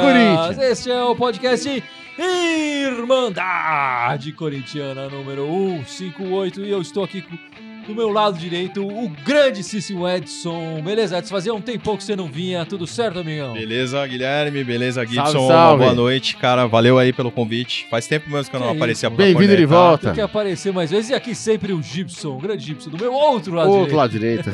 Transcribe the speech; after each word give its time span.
Corinthians! 0.00 0.58
Este 0.58 0.90
é 0.90 1.02
o 1.02 1.14
podcast 1.14 1.84
Irmandade 2.18 4.32
Corintiana 4.32 5.08
número 5.08 5.46
158 5.86 6.62
e 6.62 6.70
eu 6.70 6.80
estou 6.80 7.04
aqui 7.04 7.22
com 7.22 7.36
do 7.88 7.94
meu 7.94 8.10
lado 8.10 8.38
direito, 8.38 8.86
o 8.86 9.08
grandíssimo 9.24 10.06
Edson. 10.06 10.82
Beleza, 10.82 11.18
Edson? 11.18 11.30
Fazia 11.34 11.54
um 11.54 11.60
tempo 11.60 11.96
que 11.96 12.04
você 12.04 12.14
não 12.14 12.26
vinha. 12.30 12.64
Tudo 12.66 12.86
certo, 12.86 13.18
amigão? 13.20 13.54
Beleza, 13.54 14.06
Guilherme. 14.06 14.62
Beleza, 14.62 15.04
Gibson. 15.06 15.24
Salve, 15.32 15.48
salve. 15.48 15.84
Boa 15.84 15.94
noite, 15.94 16.36
cara. 16.36 16.66
Valeu 16.66 16.98
aí 16.98 17.12
pelo 17.14 17.30
convite. 17.30 17.86
Faz 17.90 18.06
tempo 18.06 18.28
mesmo 18.30 18.50
que 18.50 18.56
eu 18.56 18.60
não 18.60 18.70
Que 18.72 18.76
aparecia 18.76 19.10
pra 19.10 19.24
Bem-vindo 19.24 19.56
de 19.56 19.64
volta. 19.64 20.08
Tem 20.08 20.14
que 20.16 20.20
aparecer 20.20 20.70
mais 20.72 20.90
vezes. 20.90 21.08
E 21.10 21.14
aqui 21.14 21.34
sempre 21.34 21.72
o 21.72 21.82
Gibson, 21.82 22.36
o 22.36 22.38
grande 22.38 22.66
Gibson, 22.66 22.90
do 22.90 22.98
meu 22.98 23.12
outro 23.12 23.54
lado 23.54 23.70
Outro 23.70 23.96
direito. 23.96 23.96
lado 23.96 24.10
direito. 24.10 24.50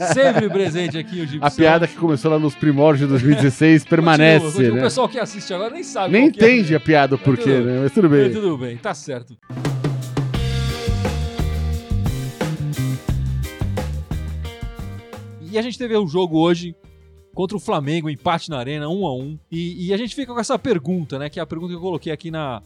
Sempre 0.14 0.48
presente 0.48 0.96
aqui 0.96 1.20
o 1.20 1.26
Gibson. 1.26 1.46
A 1.46 1.50
piada 1.50 1.86
que 1.86 1.94
começou 1.96 2.30
lá 2.30 2.38
nos 2.38 2.54
primórdios 2.54 3.00
de 3.00 3.06
2016 3.08 3.82
Continua, 3.82 3.90
permanece, 3.90 4.46
continua. 4.46 4.72
O 4.72 4.74
né? 4.76 4.82
pessoal 4.82 5.08
que 5.08 5.18
assiste 5.18 5.52
agora 5.52 5.74
nem 5.74 5.82
sabe 5.82 6.12
Nem 6.12 6.22
é. 6.22 6.26
entende 6.26 6.74
a 6.74 6.80
piada 6.80 7.14
o 7.14 7.18
porquê, 7.18 7.42
tudo- 7.42 7.64
né? 7.64 7.80
Mas 7.82 7.92
tudo 7.92 8.08
bem. 8.08 8.30
Tudo 8.32 8.56
bem, 8.56 8.76
tá 8.78 8.94
certo. 8.94 9.36
E 15.56 15.58
a 15.58 15.62
gente 15.62 15.78
teve 15.78 15.96
um 15.96 16.06
jogo 16.06 16.38
hoje 16.38 16.74
contra 17.34 17.56
o 17.56 17.60
Flamengo, 17.60 18.08
empate 18.10 18.50
na 18.50 18.58
arena, 18.58 18.88
1 18.88 19.06
a 19.06 19.14
1 19.16 19.38
e, 19.50 19.86
e 19.88 19.92
a 19.94 19.96
gente 19.96 20.14
fica 20.14 20.32
com 20.34 20.40
essa 20.40 20.58
pergunta, 20.58 21.18
né? 21.18 21.28
Que 21.30 21.38
é 21.40 21.42
a 21.42 21.46
pergunta 21.46 21.70
que 21.72 21.76
eu 21.76 21.80
coloquei 21.80 22.12
aqui 22.12 22.30
na, 22.30 22.62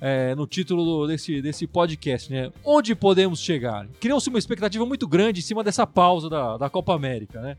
é, 0.00 0.34
no 0.34 0.46
título 0.46 0.84
do- 0.84 1.06
desse, 1.06 1.40
desse 1.40 1.66
podcast, 1.66 2.32
né? 2.32 2.50
Onde 2.64 2.94
podemos 2.94 3.40
chegar? 3.40 3.86
Criou-se 4.00 4.28
uma 4.28 4.38
expectativa 4.38 4.84
muito 4.86 5.06
grande 5.06 5.40
em 5.40 5.42
cima 5.42 5.62
dessa 5.64 5.86
pausa 5.86 6.28
da, 6.28 6.56
da 6.56 6.68
Copa 6.70 6.94
América, 6.94 7.40
né? 7.40 7.56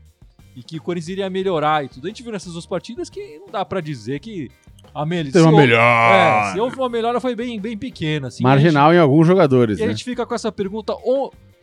E 0.56 0.62
que 0.62 0.76
o 0.78 0.82
Corinthians 0.82 1.08
iria 1.08 1.28
melhorar 1.30 1.84
e 1.84 1.88
tudo. 1.88 2.06
A 2.06 2.08
gente 2.08 2.22
viu 2.22 2.30
nessas 2.32 2.52
duas 2.52 2.64
partidas 2.66 3.08
que 3.10 3.38
não 3.40 3.48
dá 3.50 3.64
pra 3.64 3.80
dizer 3.80 4.20
que 4.20 4.50
a 4.94 5.04
melhor. 5.04 5.32
Tem 5.32 5.42
uma 5.42 5.50
melhor. 5.52 5.80
É, 6.14 6.52
se 6.52 6.60
houve 6.60 6.76
uma 6.76 6.88
melhora 6.88 7.20
foi 7.20 7.34
bem, 7.34 7.58
bem 7.60 7.76
pequena. 7.76 8.28
Assim, 8.28 8.42
Marginal 8.42 8.92
em 8.94 8.98
alguns 8.98 9.26
jogadores, 9.26 9.78
E 9.78 9.82
a 9.82 9.86
né? 9.86 9.92
gente 9.92 10.04
fica 10.04 10.24
com 10.24 10.34
essa 10.34 10.52
pergunta, 10.52 10.94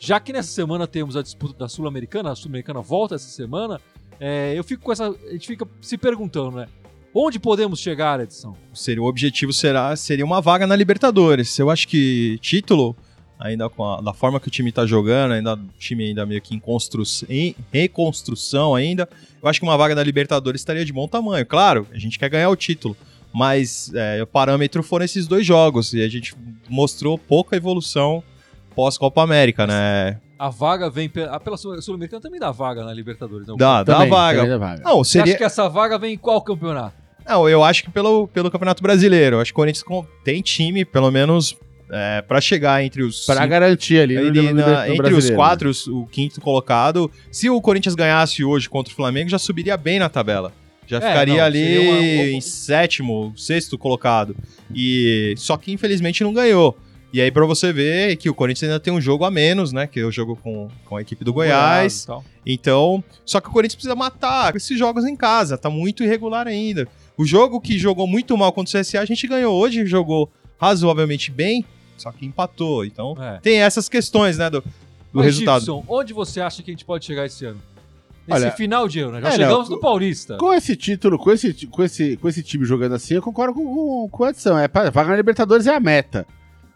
já 0.04 0.20
que 0.20 0.34
nessa 0.34 0.50
semana 0.50 0.88
temos 0.88 1.16
a 1.16 1.22
disputa 1.22 1.54
da 1.56 1.70
Sul-Americana, 1.70 2.32
a 2.32 2.36
Sul-Americana 2.36 2.82
volta 2.82 3.14
essa 3.14 3.30
semana, 3.30 3.80
é, 4.20 4.52
eu 4.58 4.64
fico 4.64 4.82
com 4.82 4.92
essa. 4.92 5.08
A 5.08 5.32
gente 5.32 5.46
fica 5.46 5.68
se 5.80 5.96
perguntando, 5.96 6.58
né? 6.58 6.68
Onde 7.14 7.38
podemos 7.38 7.80
chegar, 7.80 8.20
edição? 8.20 8.58
Seria, 8.74 9.04
o 9.04 9.06
objetivo 9.06 9.54
será, 9.54 9.96
seria 9.96 10.26
uma 10.26 10.42
vaga 10.42 10.66
na 10.66 10.76
Libertadores. 10.76 11.56
Eu 11.60 11.70
acho 11.70 11.88
que 11.88 12.40
título, 12.42 12.96
ainda 13.38 13.70
com 13.70 13.86
a, 13.86 14.02
da 14.02 14.12
forma 14.12 14.40
que 14.40 14.48
o 14.48 14.52
time 14.52 14.72
tá 14.72 14.88
jogando, 14.88 15.34
ainda 15.34 15.54
o 15.54 15.60
time 15.78 16.06
ainda 16.06 16.26
meio 16.26 16.42
que 16.42 16.56
em, 16.56 16.60
constru, 16.60 17.04
em 17.30 17.56
reconstrução 17.72 18.74
ainda, 18.74 19.08
eu 19.40 19.48
acho 19.48 19.60
que 19.60 19.66
uma 19.68 19.78
vaga 19.78 19.94
na 19.94 20.02
Libertadores 20.02 20.62
estaria 20.62 20.84
de 20.84 20.92
bom 20.92 21.08
tamanho. 21.08 21.46
Claro, 21.46 21.86
a 21.94 22.00
gente 22.00 22.18
quer 22.18 22.30
ganhar 22.30 22.50
o 22.50 22.56
título, 22.56 22.98
mas 23.32 23.92
é, 23.94 24.24
o 24.24 24.26
parâmetro 24.26 24.82
foram 24.82 25.06
esses 25.06 25.28
dois 25.28 25.46
jogos 25.46 25.94
e 25.94 26.02
a 26.02 26.10
gente 26.10 26.34
mostrou 26.68 27.20
pouca 27.20 27.56
evolução 27.56 28.24
pós-Copa 28.76 29.22
América, 29.24 29.66
né? 29.68 30.18
A 30.38 30.50
vaga 30.50 30.90
vem 30.90 31.08
pela, 31.08 31.36
ah, 31.36 31.40
pela 31.40 31.56
Sul- 31.58 31.80
Sul-Americana 31.82 32.22
também 32.22 32.40
dá 32.40 32.50
vaga 32.52 32.84
na 32.84 32.94
Libertadores. 32.94 33.48
Não? 33.48 33.56
Dá, 33.56 33.84
dá 33.84 33.94
a 33.94 33.96
Também, 33.98 34.10
vaga. 34.10 34.48
dá 34.48 34.58
vaga. 34.58 34.82
Não, 34.84 35.04
Você 35.04 35.12
seria, 35.20 35.34
acha 35.34 35.38
que 35.38 35.44
essa 35.44 35.70
vaga 35.70 35.98
vem 36.00 36.14
em 36.14 36.18
qual 36.18 36.42
campeonato? 36.42 36.96
Não, 37.28 37.48
eu 37.48 37.64
acho 37.64 37.84
que 37.84 37.92
pelo, 37.92 38.28
pelo 38.28 38.50
Campeonato 38.50 38.82
Brasileiro. 38.82 39.36
Eu 39.36 39.42
acho 39.42 39.52
que 39.52 39.56
o 39.56 39.62
Corinthians 39.62 39.84
tem 40.24 40.42
time, 40.42 40.84
pelo 40.84 41.12
menos, 41.12 41.56
é, 41.92 42.24
para 42.24 42.42
chegar 42.42 42.84
entre 42.84 43.04
os. 43.04 43.26
Pra 43.28 43.36
cinco- 43.36 43.48
garantir 43.50 44.00
ali 44.00 44.16
no, 44.16 44.22
ali 44.28 44.42
no- 44.42 44.54
no 44.54 44.54
na- 44.56 44.90
entre 44.90 44.94
os 44.94 44.98
brasileiro, 45.12 45.36
quatro, 45.36 45.72
o 45.90 46.08
quinto 46.08 46.42
colocado. 46.42 47.12
Se 47.32 47.48
o 47.48 47.62
Corinthians 47.62 47.94
ganhasse 47.94 48.44
hoje 48.44 48.68
contra 48.68 48.92
o 48.92 48.96
Flamengo, 48.96 49.30
já 49.30 49.38
subiria 49.38 49.78
bem 49.78 50.00
na 50.00 50.10
tabela. 50.10 50.52
Já 50.88 50.98
É, 50.98 51.02
ficaria 51.02 51.36
não, 51.38 51.44
ali 51.44 51.78
uma- 51.78 51.98
em 52.38 52.42
sétimo, 52.42 53.32
sexto 53.38 53.78
colocado. 53.78 54.36
E 54.74 55.36
só 55.38 55.56
que 55.58 55.72
infelizmente 55.72 56.24
não 56.24 56.34
ganhou. 56.34 56.76
E 57.14 57.20
aí 57.20 57.30
pra 57.32 57.46
você 57.46 57.74
ver 57.74 58.16
que 58.16 58.30
o 58.30 58.34
Corinthians 58.34 58.70
ainda 58.72 58.80
tem 58.80 58.94
um 58.94 59.02
jogo 59.02 59.26
a 59.26 59.32
menos, 59.32 59.74
né? 59.74 59.86
Que 59.86 60.00
é 60.00 60.06
o 60.06 60.12
jogo 60.12 60.36
com, 60.38 60.70
com 60.86 60.96
a 60.96 61.02
equipe 61.02 61.26
do 61.26 61.34
Goiás. 61.34 62.06
tal. 62.06 62.24
Então, 62.46 63.04
só 63.26 63.42
que 63.42 63.50
o 63.50 63.52
Corinthians 63.52 63.76
precisa 63.76 63.96
matar 63.96 64.56
esses 64.56 64.78
jogos 64.80 65.06
em 65.06 65.16
casa, 65.16 65.58
tá 65.58 65.70
muito 65.70 66.04
irregular 66.04 66.48
ainda. 66.48 66.88
O 67.18 67.26
jogo 67.26 67.60
que 67.60 67.78
jogou 67.78 68.08
muito 68.08 68.36
mal 68.38 68.52
contra 68.54 68.80
o 68.80 68.82
CSA, 68.82 69.02
a 69.02 69.06
gente 69.06 69.28
ganhou 69.28 69.54
hoje, 69.60 69.86
jogou 69.86 70.32
razoavelmente 70.58 71.30
bem, 71.32 71.66
só 71.98 72.12
que 72.12 72.26
empatou. 72.26 72.86
Então, 72.86 73.16
É. 73.20 73.40
tem 73.42 73.62
essas 73.62 73.90
questões, 73.90 74.38
né, 74.38 74.50
do, 74.50 74.62
do 74.62 74.68
Mas, 75.14 75.26
resultado. 75.26 75.60
Gibson, 75.60 75.84
onde 75.88 76.14
você 76.14 76.40
acha 76.40 76.64
que 76.64 76.72
a 76.72 76.74
gente 76.74 76.86
pode 76.86 77.06
chegar 77.06 77.26
esse 77.26 77.46
ano? 77.46 77.62
Nesse 78.28 78.44
Olha, 78.44 78.52
final 78.52 78.88
de 78.88 79.00
ano, 79.00 79.14
né? 79.14 79.22
Já 79.22 79.28
é, 79.30 79.32
chegamos 79.32 79.68
não, 79.70 79.76
no 79.76 79.82
Paulista. 79.82 80.38
Com 80.38 80.54
esse 80.54 80.76
título, 80.76 81.18
com 81.18 81.32
esse, 81.32 81.54
com 81.68 81.84
esse, 81.84 82.16
com 82.18 82.30
esse 82.30 82.42
time 82.44 82.64
jogando 82.66 82.94
assim, 82.96 83.16
eu 83.16 83.22
concordo 83.22 83.54
com, 83.54 83.64
com, 83.66 84.10
com 84.10 84.24
a 84.24 84.30
edição. 84.30 84.58
É, 84.58 84.68
vaga 84.68 85.10
na 85.10 85.16
Libertadores 85.18 85.66
é 85.68 85.76
a 85.76 85.80
meta, 85.80 86.26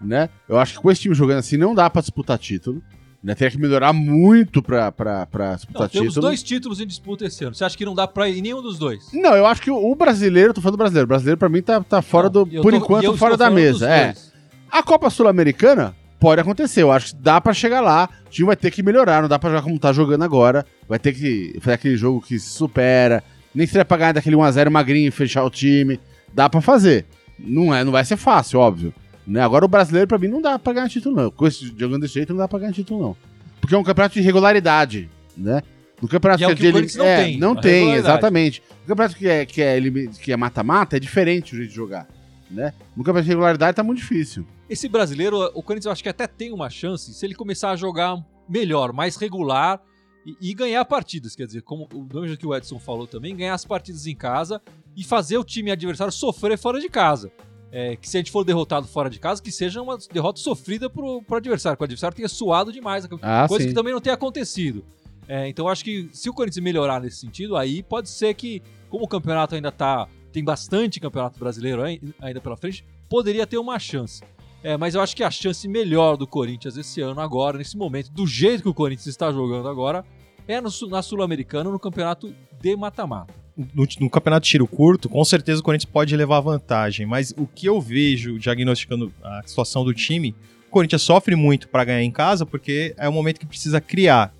né? 0.05 0.29
Eu 0.47 0.57
acho 0.57 0.73
que 0.73 0.79
com 0.79 0.91
esse 0.91 1.01
time 1.01 1.15
jogando 1.15 1.39
assim 1.39 1.57
não 1.57 1.73
dá 1.75 1.89
pra 1.89 2.01
disputar 2.01 2.37
título. 2.37 2.81
Né? 3.23 3.33
Tem 3.33 3.49
que 3.49 3.57
melhorar 3.57 3.91
muito 3.91 4.61
pra, 4.61 4.91
pra, 4.91 5.25
pra 5.25 5.55
disputar 5.55 5.81
Não, 5.83 5.89
temos 5.89 6.09
título. 6.09 6.27
dois 6.27 6.43
títulos 6.43 6.79
em 6.79 6.85
disputa 6.85 7.25
esse 7.25 7.43
ano. 7.43 7.55
Você 7.55 7.63
acha 7.63 7.75
que 7.75 7.83
não 7.83 7.95
dá 7.95 8.07
pra 8.07 8.29
ir 8.29 8.37
em 8.37 8.41
nenhum 8.43 8.61
dos 8.61 8.77
dois? 8.77 9.09
Não, 9.11 9.35
eu 9.35 9.47
acho 9.47 9.63
que 9.63 9.71
o, 9.71 9.95
brasileiro, 9.95 10.53
tô 10.53 10.61
falando 10.61 10.75
do 10.75 10.77
brasileiro, 10.77 11.05
o 11.05 11.07
brasileiro 11.07 11.37
pra 11.39 11.49
mim 11.49 11.59
tá, 11.63 11.81
tá 11.81 12.03
fora 12.03 12.25
Não, 12.31 12.43
do. 12.45 12.61
Por 12.61 12.71
tô- 12.71 12.77
enquanto, 12.77 13.17
fora 13.17 13.35
da 13.35 13.49
mesa. 13.49 13.89
É. 13.89 14.05
dois. 14.13 14.31
A 14.71 14.83
Copa 14.83 15.09
Sul-Americana 15.09 15.95
pode 16.19 16.39
acontecer. 16.39 16.83
Eu 16.83 16.91
acho 16.91 17.15
que 17.15 17.21
dá 17.21 17.41
pra 17.41 17.51
chegar 17.51 17.81
lá. 17.81 18.07
O 18.27 18.29
time 18.29 18.45
vai 18.45 18.55
ter 18.55 18.69
que 18.69 18.83
melhorar. 18.83 19.23
Não 19.23 19.29
dá 19.29 19.39
pra 19.39 19.49
jogar 19.49 19.63
como 19.63 19.79
tá 19.79 19.91
jogando 19.91 20.23
agora. 20.23 20.63
Vai 20.87 20.99
ter 20.99 21.11
que 21.13 21.57
fazer 21.61 21.73
aquele 21.75 21.97
jogo 21.97 22.21
que 22.21 22.37
se 22.37 22.49
supera. 22.51 23.23
Nem 23.55 23.65
seria 23.65 23.85
pra 23.85 23.97
ganhar 23.97 24.11
daquele 24.11 24.35
1x0 24.35 24.69
magrinho 24.69 25.07
e 25.07 25.11
fechar 25.11 25.43
o 25.43 25.49
time. 25.49 25.99
Dá 26.31 26.47
pra 26.47 26.61
fazer. 26.61 27.05
Não, 27.39 27.73
é, 27.73 27.83
não 27.83 27.91
vai 27.91 28.05
ser 28.05 28.17
fácil, 28.17 28.59
óbvio. 28.59 28.93
Né? 29.25 29.41
Agora 29.41 29.65
o 29.65 29.67
brasileiro, 29.67 30.07
pra 30.07 30.17
mim, 30.17 30.27
não 30.27 30.41
dá 30.41 30.59
pra 30.59 30.73
ganhar 30.73 30.89
título, 30.89 31.15
não. 31.15 31.31
Com 31.31 31.47
esse, 31.47 31.73
jogando 31.77 32.01
desse 32.01 32.13
jeito, 32.13 32.33
não 32.33 32.39
dá 32.39 32.47
pra 32.47 32.59
ganhar 32.59 32.73
título, 32.73 33.01
não. 33.01 33.17
Porque 33.59 33.73
é 33.73 33.77
um 33.77 33.83
campeonato 33.83 34.13
de 34.13 34.21
regularidade, 34.21 35.09
né? 35.35 35.61
No 36.01 36.07
campeonato 36.07 36.41
E 36.41 36.43
é 36.43 36.47
o 36.47 36.51
é 36.51 36.55
que 36.55 36.71
de 36.71 36.97
não 36.97 37.05
é, 37.05 37.23
tem, 37.23 37.37
Não 37.37 37.55
tem, 37.55 37.93
exatamente. 37.93 38.61
O 38.83 38.87
campeonato 38.87 39.15
que 39.15 39.27
é, 39.27 39.45
que 39.45 39.61
é, 39.61 39.79
que 40.21 40.31
é 40.31 40.37
mata-mata 40.37 40.97
é 40.97 40.99
diferente 40.99 41.53
o 41.53 41.57
jeito 41.57 41.69
de 41.69 41.75
jogar. 41.75 42.07
Né? 42.51 42.73
No 42.95 43.03
campeonato 43.03 43.23
de 43.23 43.29
regularidade 43.29 43.75
tá 43.75 43.83
muito 43.83 43.99
difícil. 43.99 44.45
Esse 44.69 44.87
brasileiro, 44.87 45.51
o 45.53 45.63
Corinthians 45.63 45.85
eu 45.85 45.91
acho 45.91 46.03
que 46.03 46.09
até 46.09 46.27
tem 46.27 46.51
uma 46.51 46.69
chance 46.69 47.13
se 47.13 47.25
ele 47.25 47.33
começar 47.33 47.71
a 47.71 47.75
jogar 47.75 48.23
melhor, 48.47 48.93
mais 48.93 49.15
regular 49.15 49.81
e, 50.25 50.51
e 50.51 50.53
ganhar 50.53 50.83
partidas. 50.85 51.35
Quer 51.35 51.47
dizer, 51.47 51.61
como 51.61 51.87
o 51.91 52.27
jeito 52.27 52.39
que 52.39 52.47
o 52.47 52.55
Edson 52.55 52.79
falou 52.79 53.07
também, 53.07 53.35
ganhar 53.35 53.53
as 53.53 53.65
partidas 53.65 54.05
em 54.05 54.15
casa 54.15 54.61
e 54.95 55.03
fazer 55.03 55.37
o 55.37 55.43
time 55.43 55.71
adversário 55.71 56.11
sofrer 56.11 56.57
fora 56.57 56.79
de 56.79 56.89
casa. 56.89 57.31
É, 57.77 57.97
que 57.97 58.07
se 58.07 58.15
a 58.15 58.19
gente 58.21 58.31
for 58.31 58.45
derrotado 58.45 58.87
fora 58.87 59.09
de 59.09 59.19
casa, 59.19 59.43
que 59.43 59.51
seja 59.51 59.81
uma 59.81 59.97
derrota 60.13 60.39
sofrida 60.39 60.89
pro, 60.89 61.21
pro 61.23 61.35
adversário, 61.35 61.75
que 61.77 61.83
o 61.83 61.85
adversário 61.85 62.15
tenha 62.15 62.29
suado 62.29 62.71
demais, 62.71 63.05
Ah, 63.21 63.45
coisa 63.49 63.63
sim. 63.63 63.67
que 63.69 63.75
também 63.75 63.91
não 63.91 63.99
tem 63.99 64.13
acontecido. 64.13 64.85
É, 65.27 65.49
então 65.49 65.67
acho 65.67 65.83
que 65.83 66.07
se 66.13 66.29
o 66.29 66.33
Corinthians 66.33 66.63
melhorar 66.63 67.01
nesse 67.01 67.17
sentido, 67.17 67.57
aí 67.57 67.83
pode 67.83 68.07
ser 68.09 68.33
que, 68.33 68.61
como 68.89 69.03
o 69.03 69.07
campeonato 69.09 69.55
ainda 69.55 69.73
tá. 69.73 70.07
Tem 70.31 70.41
bastante 70.41 71.01
campeonato 71.01 71.37
brasileiro 71.37 71.81
ai- 71.83 71.99
ainda 72.21 72.39
pela 72.39 72.55
frente, 72.55 72.85
poderia 73.09 73.45
ter 73.45 73.57
uma 73.57 73.77
chance. 73.77 74.23
É, 74.63 74.77
mas 74.77 74.95
eu 74.95 75.01
acho 75.01 75.13
que 75.15 75.23
a 75.23 75.29
chance 75.29 75.67
melhor 75.67 76.15
do 76.15 76.25
Corinthians 76.25 76.77
esse 76.77 77.01
ano, 77.01 77.19
agora, 77.19 77.57
nesse 77.57 77.75
momento, 77.77 78.09
do 78.09 78.25
jeito 78.25 78.63
que 78.63 78.69
o 78.69 78.73
Corinthians 78.73 79.07
está 79.07 79.31
jogando 79.33 79.67
agora, 79.67 80.05
é 80.47 80.61
no 80.61 80.69
na 80.89 81.01
Sul-Americana, 81.01 81.69
no 81.69 81.79
campeonato 81.79 82.33
de 82.61 82.75
mata-mata. 82.77 83.33
No, 83.73 83.87
no 84.01 84.09
campeonato 84.09 84.43
de 84.43 84.49
tiro 84.51 84.67
curto, 84.67 85.07
com 85.07 85.23
certeza 85.23 85.61
o 85.61 85.63
Corinthians 85.63 85.89
pode 85.89 86.13
levar 86.15 86.41
vantagem, 86.41 87.05
mas 87.05 87.33
o 87.37 87.47
que 87.47 87.67
eu 87.67 87.79
vejo 87.79 88.37
diagnosticando 88.37 89.13
a 89.23 89.41
situação 89.45 89.85
do 89.85 89.93
time, 89.93 90.35
o 90.67 90.71
Corinthians 90.71 91.01
sofre 91.03 91.37
muito 91.37 91.69
para 91.69 91.85
ganhar 91.85 92.03
em 92.03 92.11
casa 92.11 92.45
porque 92.45 92.93
é 92.97 93.07
o 93.07 93.13
momento 93.13 93.39
que 93.39 93.45
precisa 93.45 93.79
criar. 93.79 94.33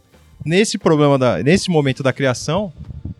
Nesse 0.45 0.77
problema 0.77 1.17
da, 1.17 1.41
nesse 1.41 1.69
momento 1.69 2.03
da 2.03 2.11
criação, 2.11 2.73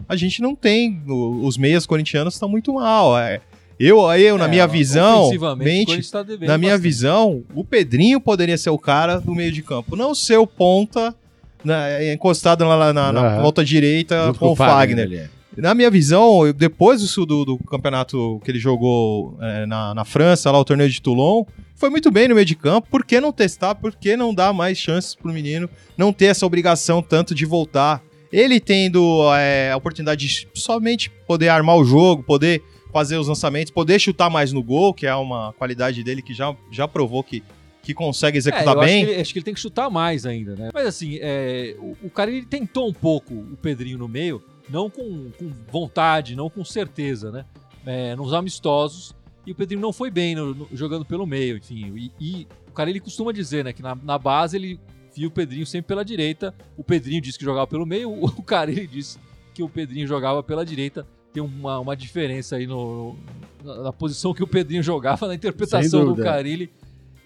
a 0.08 0.18
gente 0.18 0.42
não 0.42 0.54
tem 0.54 1.02
o- 1.08 1.46
os 1.46 1.58
meias 1.58 1.86
corintianos 1.86 2.34
estão 2.34 2.50
muito 2.50 2.74
mal. 2.74 3.18
é. 3.18 3.40
eu, 3.80 4.00
eu 4.16 4.38
na 4.38 4.46
É, 4.46 4.50
minha 4.50 4.68
visão, 4.68 5.22
ofensivamente, 5.24 5.92
o 5.92 5.96
mente, 5.96 6.12
tá 6.12 6.24
na 6.24 6.58
minha 6.58 6.72
bastante. 6.72 6.82
visão, 6.82 7.44
o 7.54 7.64
Pedrinho 7.64 8.20
poderia 8.20 8.58
ser 8.58 8.70
o 8.70 8.78
cara 8.78 9.20
do 9.20 9.34
meio 9.34 9.52
de 9.52 9.62
campo, 9.62 9.96
não 9.96 10.14
ser 10.14 10.38
o 10.38 10.46
ponta 10.48 11.16
né, 11.64 12.14
encostado 12.14 12.64
lá 12.66 12.92
na, 12.94 13.12
na 13.14 13.22
Aham. 13.22 13.42
ponta 13.44 13.64
direita 13.66 14.26
Junto 14.28 14.40
com 14.40 14.52
o 14.52 14.56
Fagner. 14.58 15.06
ali, 15.06 15.16
é. 15.18 15.30
Na 15.58 15.74
minha 15.74 15.90
visão, 15.90 16.52
depois 16.56 17.02
do, 17.02 17.26
do, 17.26 17.46
do 17.46 17.58
campeonato 17.60 18.42
que 18.44 18.52
ele 18.52 18.60
jogou 18.60 19.38
é, 19.42 19.66
na, 19.66 19.94
na 19.94 20.06
França, 20.06 20.52
lá 20.52 20.60
o 20.60 20.66
torneio 20.66 20.90
de 20.90 21.02
Toulon, 21.02 21.46
foi 21.76 21.90
muito 21.90 22.12
bem 22.12 22.28
no 22.28 22.36
meio 22.36 22.46
de 22.46 22.56
campo. 22.56 22.88
Por 22.90 23.06
que 23.06 23.20
não 23.22 23.32
testar? 23.32 23.76
Por 23.76 23.96
que 23.96 24.18
não 24.18 24.34
dar 24.34 24.54
mais 24.54 24.78
chances 24.78 25.16
pro 25.16 25.32
menino 25.32 25.70
não 25.98 26.12
ter 26.12 26.26
essa 26.26 26.46
obrigação 26.46 27.02
tanto 27.02 27.34
de 27.34 27.46
voltar? 27.46 28.02
Ele 28.32 28.60
tendo 28.60 29.34
é, 29.34 29.72
a 29.72 29.78
oportunidade 29.78 30.28
de 30.28 30.48
somente 30.54 31.10
poder 31.26 31.50
armar 31.50 31.78
o 31.78 31.86
jogo, 31.86 32.24
poder 32.24 32.62
fazer 32.92 33.18
os 33.18 33.28
lançamentos, 33.28 33.72
poder 33.72 34.00
chutar 34.00 34.30
mais 34.30 34.52
no 34.52 34.64
gol, 34.64 34.94
que 34.94 35.06
é 35.06 35.16
uma 35.16 35.54
qualidade 35.54 36.04
dele 36.04 36.22
que 36.22 36.34
já, 36.34 36.56
já 36.72 36.88
provou 36.88 37.24
que, 37.24 37.44
que 37.82 37.94
consegue 37.94 38.38
É, 38.38 38.40
executar 38.40 38.74
eu 38.74 38.80
bem. 38.80 38.98
Acho 38.98 39.06
que, 39.06 39.12
ele, 39.12 39.22
acho 39.22 39.34
que 39.34 39.40
ele 39.40 39.46
tem 39.46 39.54
que 39.54 39.60
chutar 39.60 39.90
mais 39.90 40.26
ainda, 40.26 40.56
né? 40.56 40.70
Mas 40.74 40.86
assim, 40.88 41.18
é, 41.22 41.76
o, 41.80 42.08
o 42.08 42.10
cara 42.10 42.32
ele 42.32 42.46
tentou 42.46 42.90
um 42.90 42.94
pouco 42.94 43.34
o 43.34 43.58
Pedrinho 43.62 43.98
no 43.98 44.08
meio, 44.08 44.42
não 44.70 44.90
com, 44.90 45.30
com 45.38 45.52
vontade, 45.72 46.36
não 46.36 46.50
com 46.50 46.64
certeza, 46.66 47.32
né? 47.32 47.46
É, 47.86 48.16
nos 48.16 48.34
amistosos. 48.34 49.14
E 49.46 49.52
o 49.52 49.56
Pedrinho 49.56 49.82
não 49.82 49.94
foi 49.94 50.10
bem 50.10 50.34
no- 50.36 50.56
no- 50.56 50.68
jogando 50.74 51.06
pelo 51.06 51.26
meio, 51.26 51.58
enfim. 51.58 51.94
E, 51.96 52.12
e 52.20 52.48
o 52.68 52.72
cara 52.72 52.90
ele 52.90 53.00
costuma 53.00 53.32
dizer, 53.32 53.64
né, 53.64 53.72
que 53.74 53.82
na, 53.84 53.94
na 53.96 54.18
base 54.18 54.58
ele 54.58 54.80
via 55.16 55.28
o 55.28 55.32
Pedrinho 55.32 55.66
sempre 55.66 55.88
pela 55.90 56.04
direita. 56.04 56.54
O 56.76 56.84
Pedrinho 56.84 57.22
disse 57.22 57.38
que 57.38 57.46
jogava 57.46 57.68
pelo 57.68 57.86
meio, 57.86 58.10
o, 58.10 58.26
o 58.40 58.44
cara 58.44 58.72
ele 58.72 58.88
disse 58.88 59.20
que 59.54 59.62
o 59.62 59.70
Pedrinho 59.70 60.08
jogava 60.08 60.42
pela 60.42 60.66
direita. 60.66 61.06
Tem 61.32 61.44
uma, 61.44 61.80
uma 61.80 61.96
diferença 61.96 62.56
aí 62.56 62.66
no, 62.66 63.16
na, 63.64 63.84
na 63.84 63.94
posição 63.94 64.34
que 64.34 64.42
o 64.44 64.48
Pedrinho 64.48 64.82
jogava, 64.82 65.28
na 65.28 65.36
interpretação 65.36 65.80
do. 66.06 66.16
Carilli 66.24 66.70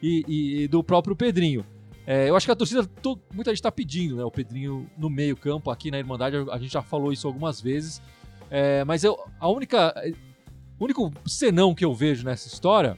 e, 0.02 0.26
e- 0.28 0.64
e 0.64 0.68
do 0.68 0.84
próprio 0.84 1.16
Pedrinho. 1.16 1.64
É, 2.12 2.28
eu 2.28 2.36
acho 2.36 2.48
que 2.48 2.52
a 2.52 2.56
torcida, 2.56 2.84
to- 2.84 3.20
muita 3.32 3.52
gente 3.52 3.60
está 3.60 3.72
pedindo, 3.72 4.16
né? 4.16 4.24
O 4.24 4.32
Pedrinho 4.32 4.90
no 4.98 5.12
meio-campo 5.12 5.70
aqui 5.70 5.92
na 5.92 6.00
Irmandade, 6.00 6.38
a 6.52 6.58
gente 6.58 6.74
já 6.74 6.82
falou 6.82 7.14
isso 7.14 7.28
algumas 7.28 7.62
vezes. 7.62 8.02
É, 8.50 8.84
mas 8.84 9.04
eu, 9.04 9.16
a 9.40 9.48
única. 9.48 9.94
O 10.80 10.86
único 10.86 11.12
senão 11.28 11.76
que 11.76 11.86
eu 11.86 11.94
vejo 11.94 12.26
nessa 12.26 12.48
história, 12.48 12.98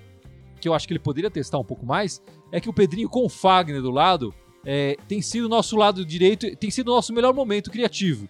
que 0.62 0.69
eu 0.69 0.74
acho 0.74 0.88
que 0.88 0.94
ele 0.94 1.00
poderia 1.00 1.30
testar 1.30 1.58
um 1.60 1.63
pouco 1.63 1.86
mais, 1.86 2.22
é 2.54 2.62
que 2.62 2.69
o 2.69 2.74
Pedrinho 2.74 3.10
com 3.10 3.25
o 3.25 3.30
Fagner 3.30 3.81
do 3.81 3.92
lado 3.92 4.34
é, 4.66 4.96
tem 5.10 5.22
sido 5.22 5.44
o 5.44 5.50
nosso 5.50 5.75
lado 5.75 6.06
direito, 6.06 6.56
tem 6.56 6.72
sido 6.72 6.88
o 6.90 6.96
nosso 6.96 7.12
melhor 7.12 7.34
momento 7.34 7.69
criativo. 7.69 8.30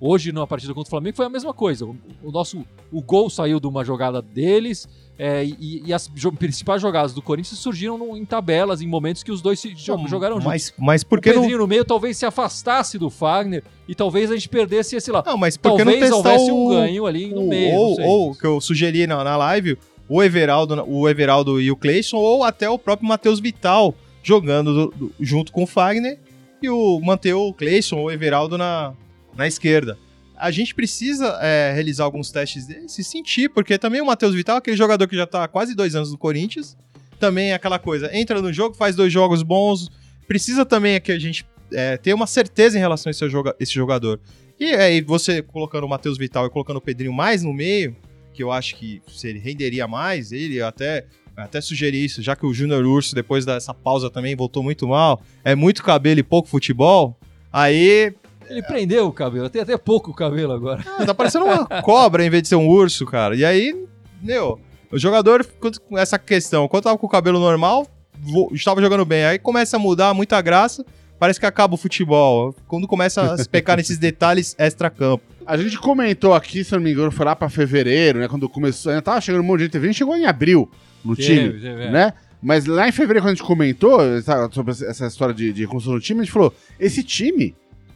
Hoje, 0.00 0.32
na 0.32 0.44
partida 0.44 0.74
contra 0.74 0.88
o 0.88 0.90
Flamengo, 0.90 1.14
foi 1.16 1.26
a 1.26 1.30
mesma 1.30 1.54
coisa. 1.54 1.86
O, 1.86 1.96
o 2.20 2.32
nosso 2.32 2.66
o 2.90 3.00
gol 3.00 3.30
saiu 3.30 3.60
de 3.60 3.68
uma 3.68 3.84
jogada 3.84 4.20
deles 4.20 4.88
é, 5.22 5.44
e, 5.44 5.82
e 5.86 5.92
as 5.92 6.10
jo- 6.14 6.32
principais 6.32 6.80
jogadas 6.80 7.12
do 7.12 7.20
Corinthians 7.20 7.58
surgiram 7.58 7.98
no- 7.98 8.16
em 8.16 8.24
tabelas, 8.24 8.80
em 8.80 8.86
momentos 8.86 9.22
que 9.22 9.30
os 9.30 9.42
dois 9.42 9.60
se 9.60 9.74
jo- 9.74 10.06
jogaram 10.08 10.36
juntos. 10.36 10.46
Mas, 10.46 10.74
mas 10.78 11.04
por 11.04 11.18
O 11.18 11.22
que 11.22 11.28
não. 11.30 11.42
Pedrinho 11.42 11.58
no 11.58 11.66
meio 11.66 11.84
talvez 11.84 12.16
se 12.16 12.24
afastasse 12.24 12.98
do 12.98 13.10
Fagner 13.10 13.62
e 13.86 13.94
talvez 13.94 14.30
a 14.30 14.34
gente 14.34 14.48
perdesse 14.48 14.96
esse 14.96 15.12
lá. 15.12 15.22
Não, 15.26 15.36
mas 15.36 15.58
por 15.58 15.76
que 15.76 15.84
não 15.84 15.92
testar 15.92 16.16
houvesse 16.16 16.50
o, 16.50 16.54
um 16.54 16.68
ganho 16.70 17.04
ali 17.06 17.28
no 17.28 17.42
o- 17.42 17.48
meio. 17.48 17.74
Ou, 17.76 17.98
não 18.00 18.06
ou 18.08 18.34
que 18.34 18.46
eu 18.46 18.60
sugeri 18.62 19.06
na, 19.06 19.22
na 19.22 19.36
live, 19.36 19.76
o 20.08 20.22
Everaldo, 20.22 20.82
o 20.88 21.06
Everaldo 21.06 21.60
e 21.60 21.70
o 21.70 21.76
Cleison, 21.76 22.16
ou 22.16 22.42
até 22.42 22.68
o 22.70 22.78
próprio 22.78 23.06
Matheus 23.06 23.38
Vital 23.40 23.94
jogando 24.22 24.72
do- 24.72 24.94
do- 24.96 25.12
junto 25.20 25.52
com 25.52 25.64
o 25.64 25.66
Fagner 25.66 26.18
e 26.62 26.68
o 26.70 26.98
manter 27.00 27.34
o 27.34 27.52
Cleison 27.52 27.96
ou 27.98 28.04
o 28.06 28.10
Everaldo 28.10 28.56
na, 28.56 28.92
na 29.36 29.46
esquerda. 29.46 29.98
A 30.40 30.50
gente 30.50 30.74
precisa 30.74 31.38
é, 31.42 31.72
realizar 31.74 32.04
alguns 32.04 32.30
testes 32.30 32.66
desses 32.66 32.98
e 32.98 33.04
sentir, 33.04 33.48
porque 33.50 33.76
também 33.78 34.00
o 34.00 34.06
Matheus 34.06 34.34
Vital, 34.34 34.56
aquele 34.56 34.76
jogador 34.76 35.06
que 35.06 35.14
já 35.16 35.26
tá 35.26 35.44
há 35.44 35.48
quase 35.48 35.74
dois 35.74 35.94
anos 35.94 36.10
no 36.10 36.18
Corinthians, 36.18 36.76
também 37.18 37.50
é 37.50 37.54
aquela 37.54 37.78
coisa, 37.78 38.10
entra 38.16 38.40
no 38.40 38.52
jogo, 38.52 38.74
faz 38.74 38.96
dois 38.96 39.12
jogos 39.12 39.42
bons, 39.42 39.90
precisa 40.26 40.64
também 40.64 40.94
é 40.94 41.00
que 41.00 41.12
a 41.12 41.18
gente 41.18 41.44
é, 41.72 41.96
ter 41.98 42.14
uma 42.14 42.26
certeza 42.26 42.76
em 42.78 42.80
relação 42.80 43.10
a 43.10 43.12
esse, 43.12 43.28
joga- 43.28 43.54
esse 43.60 43.72
jogador. 43.72 44.18
E 44.58 44.64
aí 44.72 45.00
você 45.02 45.42
colocando 45.42 45.84
o 45.84 45.88
Matheus 45.88 46.16
Vital 46.16 46.46
e 46.46 46.50
colocando 46.50 46.76
o 46.76 46.80
Pedrinho 46.80 47.12
mais 47.12 47.42
no 47.42 47.52
meio, 47.52 47.94
que 48.32 48.42
eu 48.42 48.50
acho 48.50 48.76
que 48.76 49.02
se 49.08 49.28
ele 49.28 49.38
renderia 49.38 49.86
mais, 49.86 50.32
ele 50.32 50.62
até 50.62 51.06
até 51.36 51.60
sugeri 51.60 52.04
isso, 52.04 52.20
já 52.20 52.36
que 52.36 52.44
o 52.44 52.52
Júnior 52.52 52.84
Urso 52.84 53.14
depois 53.14 53.46
dessa 53.46 53.72
pausa 53.72 54.10
também 54.10 54.36
voltou 54.36 54.62
muito 54.62 54.86
mal, 54.86 55.22
é 55.42 55.54
muito 55.54 55.82
cabelo 55.82 56.20
e 56.20 56.22
pouco 56.22 56.48
futebol. 56.48 57.18
Aí 57.50 58.12
Ele 58.50 58.62
prendeu 58.62 59.06
o 59.06 59.12
cabelo, 59.12 59.48
tem 59.48 59.62
até 59.62 59.76
pouco 59.78 60.12
cabelo 60.12 60.52
agora. 60.52 60.84
ah, 60.98 61.06
tá 61.06 61.14
parecendo 61.14 61.44
uma 61.46 61.64
cobra 61.82 62.24
em 62.24 62.30
vez 62.30 62.42
de 62.42 62.48
ser 62.48 62.56
um 62.56 62.68
urso, 62.68 63.06
cara. 63.06 63.34
E 63.36 63.44
aí, 63.44 63.74
meu, 64.22 64.58
o 64.90 64.98
jogador 64.98 65.46
quando- 65.60 65.80
com 65.80 65.96
essa 65.96 66.18
questão, 66.18 66.66
quando 66.68 66.82
tava 66.84 66.98
com 66.98 67.06
o 67.06 67.10
cabelo 67.10 67.38
normal, 67.38 67.86
vo- 68.18 68.50
estava 68.52 68.80
jogando 68.82 69.04
bem. 69.04 69.24
Aí 69.24 69.38
começa 69.38 69.76
a 69.76 69.78
mudar 69.80 70.12
muita 70.14 70.40
graça, 70.42 70.84
parece 71.18 71.38
que 71.38 71.46
acaba 71.46 71.74
o 71.74 71.78
futebol. 71.78 72.54
Quando 72.66 72.88
começa 72.88 73.22
a 73.34 73.38
se 73.38 73.48
pecar 73.48 73.76
nesses 73.76 73.96
detalhes 73.98 74.54
extra-campo. 74.58 75.22
A 75.46 75.56
gente 75.56 75.78
comentou 75.78 76.32
aqui, 76.34 76.62
se 76.62 76.74
eu 76.74 76.78
não 76.78 76.84
me 76.84 76.92
engano, 76.92 77.10
foi 77.10 77.24
lá 77.26 77.34
pra 77.34 77.48
fevereiro, 77.48 78.18
né? 78.20 78.28
Quando 78.28 78.48
começou, 78.48 78.90
ainda 78.90 79.02
tava 79.02 79.20
chegando 79.20 79.42
um 79.42 79.46
monte 79.46 79.58
de 79.58 79.64
gente. 79.64 79.76
A 79.78 79.80
gente 79.80 79.96
chegou 79.96 80.16
em 80.16 80.26
abril 80.26 80.70
no 81.04 81.16
time, 81.16 81.50
Teve, 81.50 81.60
teve, 81.60 81.82
é. 81.84 81.90
né? 81.90 82.12
Mas 82.42 82.64
lá 82.66 82.88
em 82.88 82.92
fevereiro, 82.92 83.22
quando 83.24 83.32
a 83.32 83.34
gente 83.34 83.46
comentou 83.46 84.00
essa- 84.16 84.48
sobre 84.52 84.70
essa 84.72 85.06
história 85.06 85.34
de, 85.34 85.52
de 85.52 85.66
construção 85.66 85.94
do 85.98 86.00
time, 86.00 86.20
a 86.20 86.24
gente 86.24 86.32
falou: 86.32 86.54
esse 86.78 87.02
time 87.02 87.54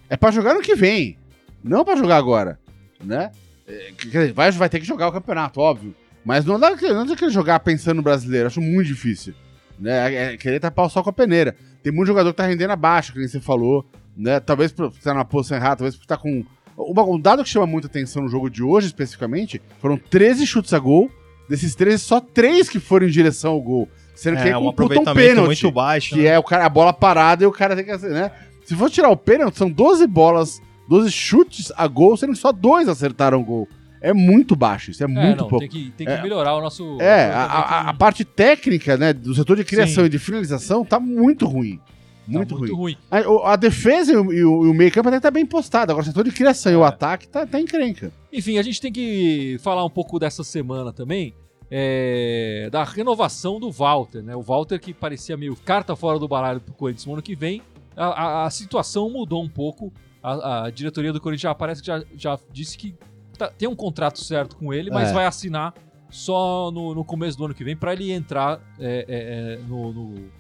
é 0.09 0.17
pra 0.17 0.31
jogar 0.31 0.55
no 0.55 0.61
que 0.63 0.75
vem, 0.75 1.17
não 1.63 1.85
pra 1.85 1.97
jogar 1.97 2.17
agora, 2.17 2.59
né? 3.03 3.31
É, 3.67 4.33
vai, 4.33 4.51
vai 4.51 4.69
ter 4.69 4.81
que 4.81 4.87
jogar 4.87 5.09
o 5.09 5.13
campeonato, 5.13 5.61
óbvio. 5.61 5.95
Mas 6.25 6.45
não 6.45 6.59
dá, 6.59 6.71
não 6.71 7.07
dá 7.07 7.17
que 7.17 7.29
jogar 7.31 7.61
pensando 7.61 7.97
no 7.97 8.03
brasileiro, 8.03 8.47
acho 8.47 8.61
muito 8.61 8.87
difícil. 8.87 9.35
Né? 9.79 10.15
É, 10.15 10.35
é 10.35 10.37
querer 10.37 10.61
tapar 10.61 10.87
o 10.87 10.89
sol 10.89 11.03
com 11.03 11.11
a 11.11 11.13
peneira. 11.13 11.55
Tem 11.83 11.93
muito 11.93 12.07
jogador 12.09 12.31
que 12.33 12.37
tá 12.37 12.47
rendendo 12.47 12.71
abaixo, 12.71 13.13
que 13.13 13.19
nem 13.19 13.29
você 13.29 13.41
falou, 13.41 13.85
né? 14.17 14.41
Talvez 14.41 14.73
por 14.73 14.87
estar 14.89 15.13
na 15.13 15.25
posição 15.25 15.57
errada, 15.59 15.77
talvez 15.77 15.97
por 15.97 16.03
estar 16.03 16.17
com. 16.17 16.45
Uma- 16.77 17.05
um 17.05 17.21
dado 17.21 17.43
que 17.45 17.51
chama 17.51 17.67
muita 17.67 17.89
atenção 17.89 18.23
no 18.23 18.29
jogo 18.29 18.49
de 18.49 18.63
hoje, 18.63 18.87
especificamente, 18.87 19.61
foram 19.81 19.97
13 19.99 20.47
chutes 20.47 20.73
a 20.73 20.79
gol. 20.79 21.11
Desses 21.49 21.75
13, 21.75 21.99
só 22.03 22.21
3 22.21 22.71
que 22.71 22.81
foram 22.81 23.07
em 23.07 23.11
direção 23.11 23.53
ao 23.53 23.61
gol. 23.61 23.87
Sendo 24.15 24.41
que 24.41 24.49
É 24.49 24.57
um 24.57 24.63
computa 24.65 24.95
aproveitamento 25.01 25.43
muito 25.45 25.71
baixo. 25.71 26.15
que 26.15 26.23
né? 26.23 26.29
é 26.29 26.39
o 26.39 26.43
cara, 26.43 26.65
a 26.65 26.69
bola 26.71 26.93
parada 26.93 27.45
e 27.45 27.47
o 27.47 27.53
cara 27.53 27.77
tem 27.77 27.85
que, 27.85 27.97
né? 28.07 28.31
Se 28.65 28.75
for 28.75 28.91
tirar 28.91 29.11
o 29.11 29.17
pênalti, 29.17 29.57
são 29.59 29.71
12 29.71 30.07
bolas, 30.07 30.61
12 30.89 31.11
chutes 31.11 31.73
a 31.77 31.87
gol, 31.87 32.17
sendo 32.17 32.33
que 32.33 32.39
só 32.39 32.51
dois 32.53 32.89
acertaram 32.89 33.41
o 33.41 33.45
gol. 33.45 33.69
É 34.01 34.13
muito 34.13 34.55
baixo, 34.55 34.91
isso 34.91 35.03
é, 35.03 35.07
É, 35.07 35.09
muito 35.09 35.39
não, 35.43 35.49
pouco. 35.49 35.61
tem 35.61 35.69
que, 35.69 35.91
tem 35.93 36.07
que 36.07 36.13
É. 36.13 36.21
melhorar 36.23 36.55
o 36.57 36.61
nosso. 36.61 36.99
É, 37.01 37.31
a, 37.31 37.45
a- 37.45 37.91
a 37.91 37.95
parte 37.95 38.23
técnica, 38.25 38.97
né, 38.99 39.13
do 39.15 39.35
setor 39.35 39.57
de 39.57 39.65
criação 39.65 40.03
Sim. 40.05 40.07
e 40.07 40.11
de 40.11 40.19
finalização 40.19 40.85
tá 40.85 41.01
muito 41.01 41.47
ruim. 41.47 41.79
Tá 41.79 42.33
Muito, 42.33 42.55
ruim. 42.57 42.71
ruim. 42.73 42.97
A, 43.11 43.53
a 43.53 43.57
defesa 43.57 44.13
e 44.13 44.17
o, 44.17 44.33
e 44.33 44.45
o- 44.45 44.73
meio 44.75 44.91
campo 44.91 45.09
até 45.11 45.21
tá 45.21 45.31
bem 45.31 45.45
postado. 45.45 45.93
Agora, 45.93 46.05
o 46.05 46.07
setor 46.07 46.25
de 46.25 46.31
criação 46.33 46.73
e 46.73 46.77
o 46.77 46.83
É. 46.85 46.89
ataque 46.89 47.29
tá, 47.29 47.47
tá 47.47 47.61
encrenca. 47.61 48.11
Enfim, 48.33 48.57
a 48.59 48.63
gente 48.63 48.81
tem 48.81 48.91
que 48.91 49.59
falar 49.63 49.85
um 49.85 49.91
pouco 49.91 50.19
dessa 50.19 50.43
semana 50.45 50.93
também. 50.93 51.35
é, 51.77 52.69
da 52.71 52.85
renovação 52.85 53.59
do 53.59 53.71
Walter, 53.71 54.23
né? 54.23 54.37
O 54.37 54.43
Walter 54.43 54.79
que 54.79 54.93
parecia 54.95 55.37
meio 55.37 55.57
carta 55.57 55.97
fora 55.97 56.19
do 56.19 56.29
baralho 56.29 56.61
pro 56.61 56.73
Corinthians 56.75 57.07
no 57.07 57.15
ano 57.15 57.23
que 57.23 57.35
vem. 57.35 57.63
A, 57.97 58.07
a- 58.07 58.47
a 58.47 58.51
situação 58.51 59.09
mudou 59.11 59.43
um 59.43 59.49
pouco. 59.49 59.93
A, 60.23 60.65
a 60.65 60.71
diretoria 60.71 61.13
do 61.13 61.21
Corinthians 61.21 61.43
já 61.43 61.55
parece 61.55 61.81
que 61.83 61.87
já, 61.87 62.03
já 62.17 62.39
disse 62.53 62.79
que 62.79 62.95
tá- 63.37 63.49
tem 63.49 63.69
um 63.69 63.77
contrato 63.77 64.19
certo 64.21 64.57
com 64.57 64.73
ele, 64.73 64.91
mas 64.91 65.11
É. 65.11 65.13
vai 65.13 65.27
assinar 65.27 65.75
só 66.11 66.71
no, 66.71 66.95
no 66.95 67.05
começo 67.05 67.37
do 67.37 67.45
ano 67.45 67.55
que 67.55 67.63
vem 67.65 67.77
para 67.77 67.93
ele 67.93 68.11
entrar 68.13 68.61
é, 68.79 69.05
é, 69.09 69.55
é, 69.55 69.57
no, 69.69 69.93
no- 69.93 70.31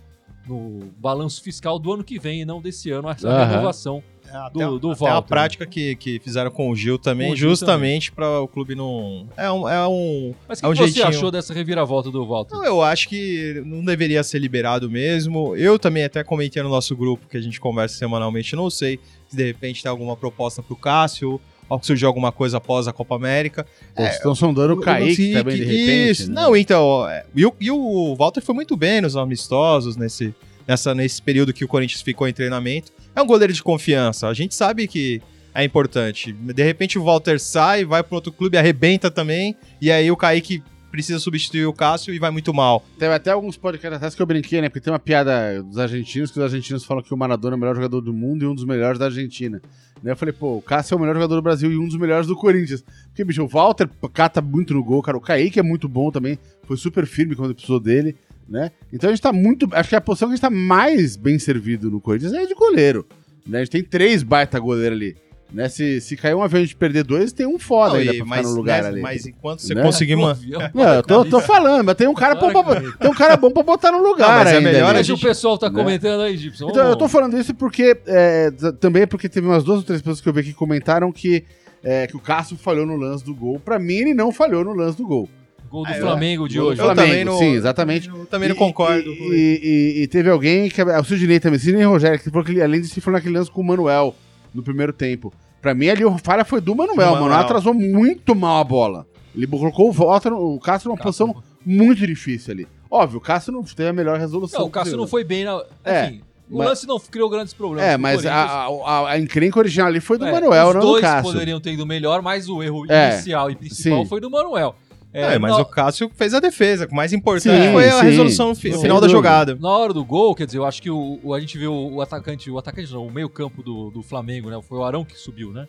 no 0.46 0.90
balanço 0.98 1.42
fiscal 1.42 1.78
do 1.78 1.92
ano 1.92 2.04
que 2.04 2.18
vem 2.18 2.42
e 2.42 2.44
não 2.44 2.60
desse 2.60 2.90
ano, 2.90 3.08
essa 3.08 3.28
Aham. 3.28 3.44
renovação. 3.50 4.02
É, 4.34 4.46
até, 4.46 4.66
do- 4.66 4.78
do 4.78 4.90
até 4.90 5.06
a 5.06 5.12
Walter, 5.14 5.28
prática 5.28 5.66
que, 5.66 5.94
que 5.96 6.18
fizeram 6.18 6.50
com 6.50 6.70
o 6.70 6.74
Gil 6.76 6.98
também, 6.98 7.32
o 7.32 7.36
Gil 7.36 7.48
justamente 7.50 8.10
para 8.10 8.40
o 8.40 8.48
clube 8.48 8.74
não. 8.74 9.28
É 9.36 9.50
um. 9.50 9.68
É 9.68 9.86
um 9.86 10.34
Mas 10.48 10.60
o 10.60 10.66
É 10.66 10.68
que 10.68 10.72
um 10.72 10.76
você 10.76 10.82
jeitinho. 10.92 11.06
achou 11.06 11.30
dessa 11.30 11.54
reviravolta 11.54 12.10
do 12.10 12.26
Walter? 12.26 12.54
Não, 12.54 12.64
eu 12.64 12.82
acho 12.82 13.08
que 13.08 13.62
não 13.64 13.84
deveria 13.84 14.22
ser 14.24 14.38
liberado 14.40 14.90
mesmo. 14.90 15.54
Eu 15.56 15.78
também 15.78 16.04
até 16.04 16.24
comentei 16.24 16.62
no 16.62 16.68
nosso 16.68 16.96
grupo 16.96 17.26
que 17.28 17.36
a 17.36 17.40
gente 17.40 17.60
conversa 17.60 17.96
semanalmente. 17.96 18.56
Não 18.56 18.68
sei 18.70 18.98
se 19.28 19.36
de 19.36 19.44
repente 19.44 19.82
tem 19.82 19.90
alguma 19.90 20.16
proposta 20.16 20.62
pro 20.62 20.74
Cássio, 20.76 21.40
ou 21.68 21.78
que 21.78 21.86
surgiu 21.86 22.08
alguma 22.08 22.30
coisa 22.32 22.58
após 22.58 22.86
a 22.88 22.92
Copa 22.92 23.14
América. 23.16 23.64
Pô, 23.94 24.02
estão 24.02 24.34
sondando 24.34 24.74
o 24.74 24.80
Kaique 24.80 25.32
também, 25.32 25.56
de 25.56 25.64
repente. 25.64 26.10
Isso. 26.10 26.28
né? 26.30 26.42
Não, 26.42 26.56
então. 26.56 27.08
é, 27.08 27.24
E 27.34 27.46
o, 27.46 27.54
e 27.60 27.70
o 27.70 28.14
Walter 28.16 28.40
foi 28.42 28.54
muito 28.54 28.76
bem 28.76 29.00
nos 29.00 29.16
amistosos, 29.16 29.96
nesse, 29.96 30.34
nessa, 30.68 30.94
nesse 30.94 31.22
período 31.22 31.52
que 31.52 31.64
o 31.64 31.68
Corinthians 31.68 32.02
ficou 32.02 32.28
em 32.28 32.32
treinamento. 32.32 32.92
É 33.14 33.22
um 33.22 33.26
goleiro 33.26 33.52
de 33.52 33.62
confiança. 33.62 34.28
A 34.28 34.34
gente 34.34 34.54
sabe 34.54 34.88
que 34.88 35.22
é 35.54 35.62
importante. 35.62 36.32
De 36.32 36.62
repente 36.64 36.98
o 36.98 37.04
Walter 37.04 37.38
sai, 37.38 37.84
vai 37.84 38.02
para 38.02 38.16
outro 38.16 38.32
clube, 38.32 38.58
arrebenta 38.58 39.10
também. 39.10 39.56
E 39.80 39.90
aí 39.90 40.10
o 40.10 40.16
Kaique 40.16 40.62
precisa 40.90 41.18
substituir 41.18 41.66
o 41.66 41.72
Cássio 41.72 42.14
e 42.14 42.20
vai 42.20 42.30
muito 42.30 42.54
mal. 42.54 42.84
Teve 42.98 43.12
até 43.12 43.32
alguns 43.32 43.56
podcasts 43.56 43.96
atrás 43.96 44.14
que 44.14 44.22
eu 44.22 44.26
brinquei, 44.26 44.60
né? 44.60 44.68
Porque 44.68 44.80
tem 44.80 44.92
uma 44.92 44.98
piada 44.98 45.60
dos 45.62 45.76
argentinos, 45.76 46.30
que 46.30 46.38
os 46.38 46.44
argentinos 46.44 46.84
falam 46.84 47.02
que 47.02 47.12
o 47.12 47.16
Maradona 47.16 47.54
é 47.54 47.56
o 47.56 47.60
melhor 47.60 47.74
jogador 47.74 48.00
do 48.00 48.12
mundo 48.12 48.44
e 48.44 48.46
um 48.46 48.54
dos 48.54 48.64
melhores 48.64 48.98
da 48.98 49.06
Argentina. 49.06 49.60
Eu 50.04 50.16
falei, 50.16 50.32
pô, 50.32 50.56
o 50.58 50.62
Cássio 50.62 50.94
é 50.94 50.96
o 50.96 51.00
melhor 51.00 51.14
jogador 51.14 51.34
do 51.34 51.42
Brasil 51.42 51.72
e 51.72 51.76
um 51.76 51.86
dos 51.86 51.96
melhores 51.96 52.26
do 52.26 52.36
Corinthians. 52.36 52.84
Porque, 53.08 53.24
bicho, 53.24 53.42
o 53.42 53.48
Walter 53.48 53.88
cata 54.12 54.40
muito 54.40 54.74
no 54.74 54.84
gol, 54.84 55.02
cara. 55.02 55.16
O 55.16 55.20
Kaique 55.20 55.58
é 55.58 55.62
muito 55.62 55.88
bom 55.88 56.10
também. 56.12 56.38
Foi 56.64 56.76
super 56.76 57.06
firme 57.06 57.34
quando 57.34 57.54
precisou 57.54 57.80
dele, 57.80 58.14
né? 58.48 58.70
Então 58.92 59.08
a 59.08 59.12
gente 59.12 59.22
tá 59.22 59.32
muito. 59.32 59.68
Acho 59.72 59.88
que 59.88 59.96
a 59.96 60.00
posição 60.00 60.28
que 60.28 60.32
a 60.32 60.36
gente 60.36 60.42
tá 60.42 60.50
mais 60.50 61.16
bem 61.16 61.38
servido 61.38 61.90
no 61.90 62.00
Corinthians 62.00 62.32
é 62.32 62.46
de 62.46 62.54
goleiro. 62.54 63.06
Né? 63.46 63.58
A 63.58 63.60
gente 63.60 63.70
tem 63.72 63.82
três 63.82 64.22
baita 64.22 64.58
goleiros 64.58 64.96
ali. 64.96 65.16
Né? 65.52 65.68
Se, 65.68 66.00
se 66.00 66.16
cair 66.16 66.34
um 66.34 66.42
avião 66.42 66.58
e 66.60 66.62
a 66.62 66.66
gente 66.66 66.74
perder 66.74 67.04
dois, 67.04 67.32
tem 67.32 67.46
um 67.46 67.58
foda 67.60 67.92
Não, 67.92 68.00
ainda 68.00 68.14
e- 68.14 68.18
pra 68.18 68.26
ficar 68.26 68.42
no 68.42 68.54
lugar 68.56 68.82
né, 68.82 68.88
ali. 68.88 69.00
mas 69.00 69.24
enquanto 69.26 69.60
você 69.60 69.72
Né? 69.74 69.82
conseguir 69.82 70.16
Um 70.16 70.22
man- 70.22 70.30
avião, 70.32 70.60
Não, 70.74 70.94
eu 70.94 71.02
tô, 71.02 71.24
tô 71.24 71.40
falando, 71.40 71.84
mas 71.84 71.94
tem 71.94 72.08
um 72.08 72.14
cara 72.14 72.34
bom 72.34 72.50
pra, 72.50 72.80
tem 72.80 73.10
um 73.10 73.14
cara 73.14 73.36
bom 73.36 73.50
pra 73.52 73.62
botar 73.62 73.92
no 73.92 73.98
lugar. 74.02 74.28
Não, 74.30 74.44
mas 74.44 74.52
é 74.52 74.60
melhor 74.60 74.96
gente- 74.96 75.12
o 75.12 75.18
pessoal 75.28 75.56
tá 75.56 75.70
né? 75.70 75.78
comentando 75.78 76.22
aí, 76.22 76.36
Gibson. 76.36 76.70
Então, 76.70 76.88
eu 76.88 76.96
tô 76.96 77.06
falando 77.08 77.38
isso 77.38 77.54
porque. 77.54 77.96
é, 78.06 78.50
também 78.80 79.02
é 79.02 79.06
porque 79.06 79.28
teve 79.28 79.46
umas 79.46 79.62
duas 79.62 79.78
ou 79.78 79.84
três 79.84 80.00
pessoas 80.02 80.20
que 80.20 80.28
eu 80.28 80.32
vi 80.32 80.42
que 80.42 80.52
comentaram 80.54 81.12
que, 81.12 81.44
é, 81.84 82.08
que 82.08 82.16
o 82.16 82.20
Cássio 82.20 82.56
falhou 82.56 82.84
no 82.84 82.96
lance 82.96 83.24
do 83.24 83.34
gol. 83.34 83.60
Pra 83.60 83.78
mim, 83.78 83.94
ele 83.94 84.14
não 84.14 84.32
falhou 84.32 84.64
no 84.64 84.72
lance 84.72 84.96
do 84.96 85.06
gol. 85.06 85.28
Gol 85.74 85.84
do 85.84 85.90
É, 85.90 85.94
Flamengo 86.00 86.48
de 86.48 86.60
hoje. 86.60 86.80
Flamengo, 86.80 87.00
também 87.08 87.24
não- 87.24 87.36
sim, 87.38 87.52
exatamente. 87.52 88.08
Eu 88.08 88.24
também 88.26 88.48
não 88.48 88.54
concordo. 88.56 89.10
E, 89.10 89.14
e- 89.32 89.98
e- 89.98 90.02
e 90.02 90.06
teve 90.06 90.30
alguém, 90.30 90.68
que, 90.70 90.80
o 90.80 91.04
Sidney 91.04 91.40
também, 91.40 91.58
Sidney 91.58 91.82
Rogério, 91.84 92.18
que 92.20 92.30
falou 92.30 92.44
que 92.44 92.62
além 92.62 92.80
de 92.80 92.86
se 92.88 93.00
falou 93.00 93.18
naquele 93.18 93.36
lance 93.36 93.50
com 93.50 93.60
o 93.60 93.64
Manuel 93.64 94.14
no 94.54 94.62
primeiro 94.62 94.92
tempo. 94.92 95.32
Pra 95.60 95.74
mim, 95.74 95.88
ali, 95.88 96.04
o 96.04 96.16
falha 96.18 96.44
foi 96.44 96.60
do 96.60 96.74
Manuel. 96.76 96.94
O 96.94 96.98
Manuel 97.00 97.22
Manuel. 97.22 97.38
atrasou 97.40 97.74
muito 97.74 98.34
mal 98.36 98.60
a 98.60 98.64
bola. 98.64 99.06
Ele 99.34 99.46
colocou 99.48 99.88
o, 99.88 99.92
Walter, 99.92 100.32
o 100.32 100.60
Cássio 100.60 100.88
numa 100.90 100.96
posição 101.02 101.34
muito 101.66 102.06
difícil 102.06 102.52
ali. 102.52 102.68
Óbvio, 102.90 103.18
o 103.18 103.20
Cássio 103.20 103.52
não 103.52 103.64
teve 103.64 103.88
a 103.88 103.92
melhor 103.92 104.16
resolução. 104.20 104.60
Não, 104.60 104.66
o 104.68 104.70
Cássio 104.70 104.96
não 104.96 105.08
foi 105.08 105.24
bem 105.24 105.42
na. 105.44 105.60
É, 105.84 106.06
Enfim, 106.06 106.20
o 106.48 106.58
mas- 106.58 106.68
lance 106.68 106.86
não 106.86 107.00
criou 107.00 107.28
grandes 107.28 107.52
problemas. 107.52 107.90
É, 107.90 107.96
mas 107.96 108.24
a, 108.24 108.66
a, 108.68 109.10
a 109.10 109.18
encrenca 109.18 109.58
original 109.58 109.88
ali 109.88 109.98
foi 109.98 110.18
do 110.18 110.26
É, 110.26 110.30
Manuel, 110.30 110.68
os 110.68 110.74
não 110.74 110.80
do 110.82 110.86
dois 110.86 111.00
Cássio. 111.00 111.32
poderiam 111.32 111.58
ter 111.58 111.72
ido 111.72 111.84
melhor, 111.84 112.22
mas 112.22 112.48
o 112.48 112.62
erro 112.62 112.84
É, 112.88 113.14
inicial 113.14 113.50
e 113.50 113.56
principal 113.56 114.02
sim. 114.04 114.08
foi 114.08 114.20
do 114.20 114.30
Manuel. 114.30 114.76
É, 115.16 115.38
mas 115.38 115.52
na, 115.52 115.58
o 115.62 115.64
Cássio 115.64 116.10
fez 116.14 116.34
a 116.34 116.40
defesa. 116.40 116.88
O 116.90 116.94
mais 116.94 117.12
importante 117.12 117.42
Sim, 117.66 117.72
foi 117.72 117.88
a 117.88 118.00
sim. 118.00 118.04
resolução 118.06 118.48
no 118.48 118.54
final 118.56 119.00
da 119.00 119.06
jogada. 119.08 119.56
na 119.60 119.68
hora 119.70 119.92
do 119.92 120.04
gol, 120.04 120.34
quer 120.34 120.44
dizer, 120.46 120.58
eu 120.58 120.64
acho 120.64 120.82
que 120.82 120.90
o, 120.90 121.20
o- 121.22 121.32
a 121.32 121.38
gente 121.40 121.56
viu 121.56 121.72
o 121.72 122.00
atacante, 122.02 122.50
o 122.50 122.58
atacante 122.58 122.92
não, 122.92 123.06
o 123.06 123.10
meio-campo 123.12 123.62
do, 123.62 123.90
do 123.90 124.02
Flamengo, 124.02 124.50
né? 124.50 124.60
Foi 124.68 124.76
o 124.78 124.82
Arão 124.84 125.04
que 125.04 125.16
subiu, 125.16 125.52
né? 125.52 125.68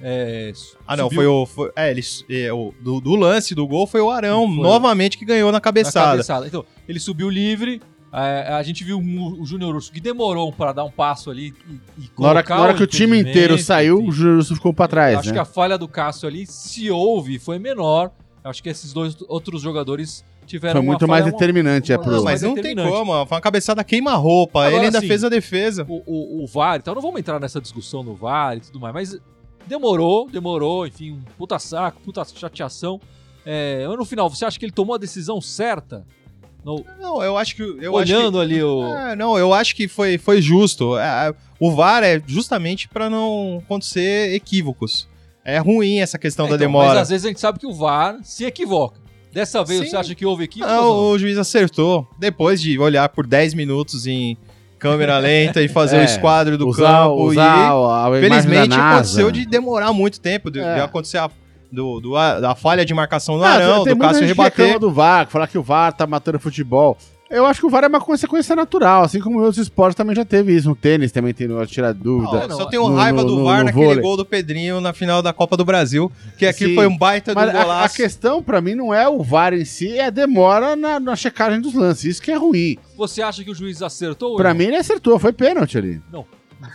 É, 0.00 0.52
Ah, 0.86 0.96
não, 0.96 1.10
foi 1.10 1.26
o. 1.26 1.46
Foi, 1.46 1.70
é, 1.74 1.90
ele, 1.90 2.02
é, 2.30 2.52
o 2.52 2.72
do, 2.80 3.00
do 3.00 3.16
lance 3.16 3.54
do 3.54 3.66
gol 3.66 3.86
foi 3.86 4.00
o 4.00 4.10
Arão, 4.10 4.46
Foi. 4.46 4.62
novamente, 4.62 5.16
que 5.18 5.24
ganhou 5.24 5.48
na 5.50 5.56
na 5.56 5.60
cabeçada. 5.60 6.10
cabeçada. 6.10 6.46
Então, 6.46 6.64
ele 6.88 7.00
subiu 7.00 7.28
livre. 7.30 7.80
é, 8.12 8.52
a 8.52 8.62
gente 8.62 8.84
viu 8.84 8.98
o, 8.98 9.40
o 9.42 9.46
Júnior 9.46 9.74
Urso 9.74 9.90
que 9.90 10.00
demorou 10.00 10.52
para 10.52 10.72
dar 10.72 10.84
um 10.84 10.90
passo 10.90 11.30
ali 11.30 11.54
e, 11.98 12.02
e 12.04 12.10
Na 12.18 12.28
hora, 12.28 12.44
na 12.48 12.60
hora 12.60 12.74
que 12.74 12.82
o 12.82 12.86
time 12.86 13.18
inteiro 13.18 13.58
saiu, 13.58 13.98
enfim. 13.98 14.08
o 14.08 14.12
Júnior 14.12 14.36
Russo 14.36 14.54
ficou 14.54 14.72
pra 14.74 14.86
trás, 14.86 15.18
Acho 15.18 15.28
né? 15.28 15.34
que 15.34 15.38
a 15.40 15.44
falha 15.44 15.76
do 15.78 15.88
Cássio 15.88 16.28
ali, 16.28 16.46
se 16.46 16.90
houve, 16.90 17.38
foi 17.38 17.58
menor. 17.58 18.10
Acho 18.44 18.62
que 18.62 18.68
esses 18.68 18.92
dois 18.92 19.16
outros 19.26 19.62
jogadores 19.62 20.22
tiveram 20.46 20.74
Foi 20.74 20.80
uma 20.82 20.86
muito 20.92 21.08
mais 21.08 21.22
falha, 21.22 21.32
uma- 21.32 21.38
determinante, 21.38 21.92
é 21.92 21.96
uma- 21.96 22.02
pro... 22.04 22.12
Não, 22.16 22.22
mas 22.24 22.42
não 22.42 22.54
tem 22.54 22.76
como, 22.76 23.24
foi 23.26 23.36
uma 23.36 23.40
cabeçada 23.40 23.82
queima-roupa. 23.82 24.66
Ele 24.70 24.84
ainda 24.84 24.98
assim, 24.98 25.08
fez 25.08 25.24
a 25.24 25.30
defesa. 25.30 25.86
o, 25.88 26.02
o, 26.06 26.44
o 26.44 26.46
VAR, 26.46 26.76
então 26.76 26.94
não 26.94 27.00
vamos 27.00 27.18
entrar 27.18 27.40
nessa 27.40 27.58
discussão 27.60 28.04
do 28.04 28.14
VAR 28.14 28.58
e 28.58 28.60
tudo 28.60 28.78
mais, 28.78 28.92
mas 28.92 29.18
demorou, 29.66 30.28
demorou, 30.30 30.86
enfim, 30.86 31.12
um 31.12 31.22
puta 31.38 31.58
saco, 31.58 32.00
puta 32.02 32.22
chateação. 32.24 33.00
É, 33.46 33.86
mas 33.88 33.96
no 33.96 34.04
final, 34.04 34.28
você 34.28 34.44
acha 34.44 34.58
que 34.58 34.64
ele 34.66 34.72
tomou 34.72 34.94
a 34.94 34.98
decisão 34.98 35.40
certa? 35.40 36.04
No- 36.64 36.84
Não, 37.00 37.22
eu 37.22 37.36
acho 37.36 37.56
que. 37.56 37.62
Eu 37.62 37.92
olhando 37.92 38.40
ali 38.40 38.62
o. 38.62 38.82
Acho 38.84 38.94
que, 39.06 39.12
é, 39.12 39.16
não, 39.16 39.38
eu 39.38 39.52
acho 39.52 39.74
que 39.76 39.86
foi, 39.88 40.16
foi 40.18 40.40
justo. 40.42 40.98
É, 40.98 41.34
o 41.60 41.70
VAR 41.74 42.02
é 42.02 42.22
justamente 42.26 42.88
pra 42.88 43.08
não 43.10 43.62
acontecer 43.64 44.34
equívocos. 44.34 45.06
É 45.44 45.58
ruim 45.58 46.00
essa 46.00 46.18
questão 46.18 46.46
É, 46.46 46.50
da 46.50 46.54
então, 46.56 46.66
demora. 46.66 46.88
Mas 46.90 46.98
às 46.98 47.08
vezes 47.10 47.24
a 47.26 47.28
gente 47.28 47.40
sabe 47.40 47.58
que 47.58 47.66
o 47.66 47.72
VAR 47.74 48.16
se 48.22 48.44
equivoca. 48.44 48.98
Dessa 49.32 49.62
vez 49.64 49.80
Sim. 49.80 49.86
você 49.90 49.96
acha 49.96 50.14
que 50.14 50.24
houve 50.24 50.44
equívoco? 50.44 50.70
Não, 50.72 50.84
ou 50.86 51.02
não? 51.08 51.10
o 51.12 51.18
juiz 51.18 51.36
acertou. 51.36 52.08
Depois 52.18 52.60
de 52.62 52.78
olhar 52.78 53.08
por 53.08 53.26
10 53.26 53.52
minutos 53.54 54.06
em 54.06 54.38
câmera 54.78 55.18
lenta 55.18 55.60
e 55.60 55.68
fazer 55.68 55.96
o 55.98 56.00
É, 56.00 56.04
esquadro 56.04 56.56
do 56.56 56.68
usar, 56.68 57.04
campo. 57.04 57.22
usar 57.24 57.72
e, 57.72 58.16
a, 58.16 58.20
felizmente 58.20 58.68
da 58.70 58.76
NASA. 58.76 58.94
aconteceu 58.94 59.30
de 59.32 59.44
demorar 59.44 59.92
muito 59.92 60.20
tempo, 60.20 60.50
de, 60.50 60.60
É. 60.60 60.74
de 60.76 60.80
acontecer 60.80 61.18
a, 61.18 61.28
do, 61.72 62.00
do- 62.00 62.16
a, 62.16 62.38
da 62.38 62.54
falha 62.54 62.84
de 62.84 62.94
marcação 62.94 63.36
do 63.36 63.44
Ah, 63.44 63.50
Arão, 63.50 63.82
tem 63.84 63.94
do 63.94 64.00
Cássio 64.00 64.24
rebater. 64.26 64.78
do 64.78 64.92
VAR, 64.92 65.26
que 65.26 65.32
fala 65.32 65.46
que 65.48 65.58
o 65.58 65.62
VAR 65.62 65.92
tá 65.92 66.06
matando 66.06 66.38
futebol. 66.38 66.96
Eu 67.30 67.46
acho 67.46 67.58
que 67.60 67.66
o 67.66 67.70
VAR 67.70 67.84
é 67.84 67.88
uma 67.88 68.00
consequência 68.00 68.54
natural, 68.54 69.02
assim 69.02 69.18
como 69.18 69.38
em 69.40 69.42
outros 69.44 69.58
esportes 69.58 69.96
também 69.96 70.14
já 70.14 70.24
teve 70.24 70.54
isso. 70.54 70.68
No 70.68 70.76
tênis 70.76 71.10
também 71.10 71.32
tem 71.32 71.48
de 71.48 71.66
tirar 71.66 71.92
dúvida. 71.92 72.40
Não, 72.40 72.48
não, 72.48 72.56
só 72.58 72.66
tenho 72.66 72.86
no- 72.88 72.94
raiva 72.94 73.22
no- 73.22 73.28
do 73.28 73.36
no- 73.36 73.44
VAR 73.44 73.60
no 73.60 73.64
naquele 73.64 73.84
vôlei. 73.86 74.02
gol 74.02 74.16
do 74.16 74.24
Pedrinho 74.26 74.80
na 74.80 74.92
final 74.92 75.22
da 75.22 75.32
Copa 75.32 75.56
do 75.56 75.64
Brasil, 75.64 76.12
que 76.38 76.46
aqui 76.46 76.66
Sim. 76.66 76.74
foi 76.74 76.86
um 76.86 76.96
baita 76.96 77.32
de 77.34 77.38
um 77.40 77.42
Mas 77.44 77.54
a, 77.54 77.58
a 77.58 77.62
golaço. 77.62 77.96
questão 77.96 78.42
pra 78.42 78.60
mim 78.60 78.74
não 78.74 78.92
é 78.94 79.08
o 79.08 79.22
VAR 79.22 79.54
em 79.54 79.64
si, 79.64 79.98
é 79.98 80.06
a 80.06 80.10
demora 80.10 80.76
na, 80.76 81.00
na 81.00 81.16
checagem 81.16 81.60
dos 81.60 81.74
lances. 81.74 82.04
Isso 82.04 82.22
que 82.22 82.30
é 82.30 82.36
ruim. 82.36 82.76
Você 82.96 83.22
acha 83.22 83.42
que 83.42 83.50
o 83.50 83.54
juiz 83.54 83.80
acertou? 83.82 84.36
não? 84.50 84.58
mim 84.58 84.64
ele 84.66 84.76
acertou, 84.76 85.18
foi 85.18 85.32
pênalti 85.32 85.78
ali. 85.78 86.00
Não. 86.12 86.26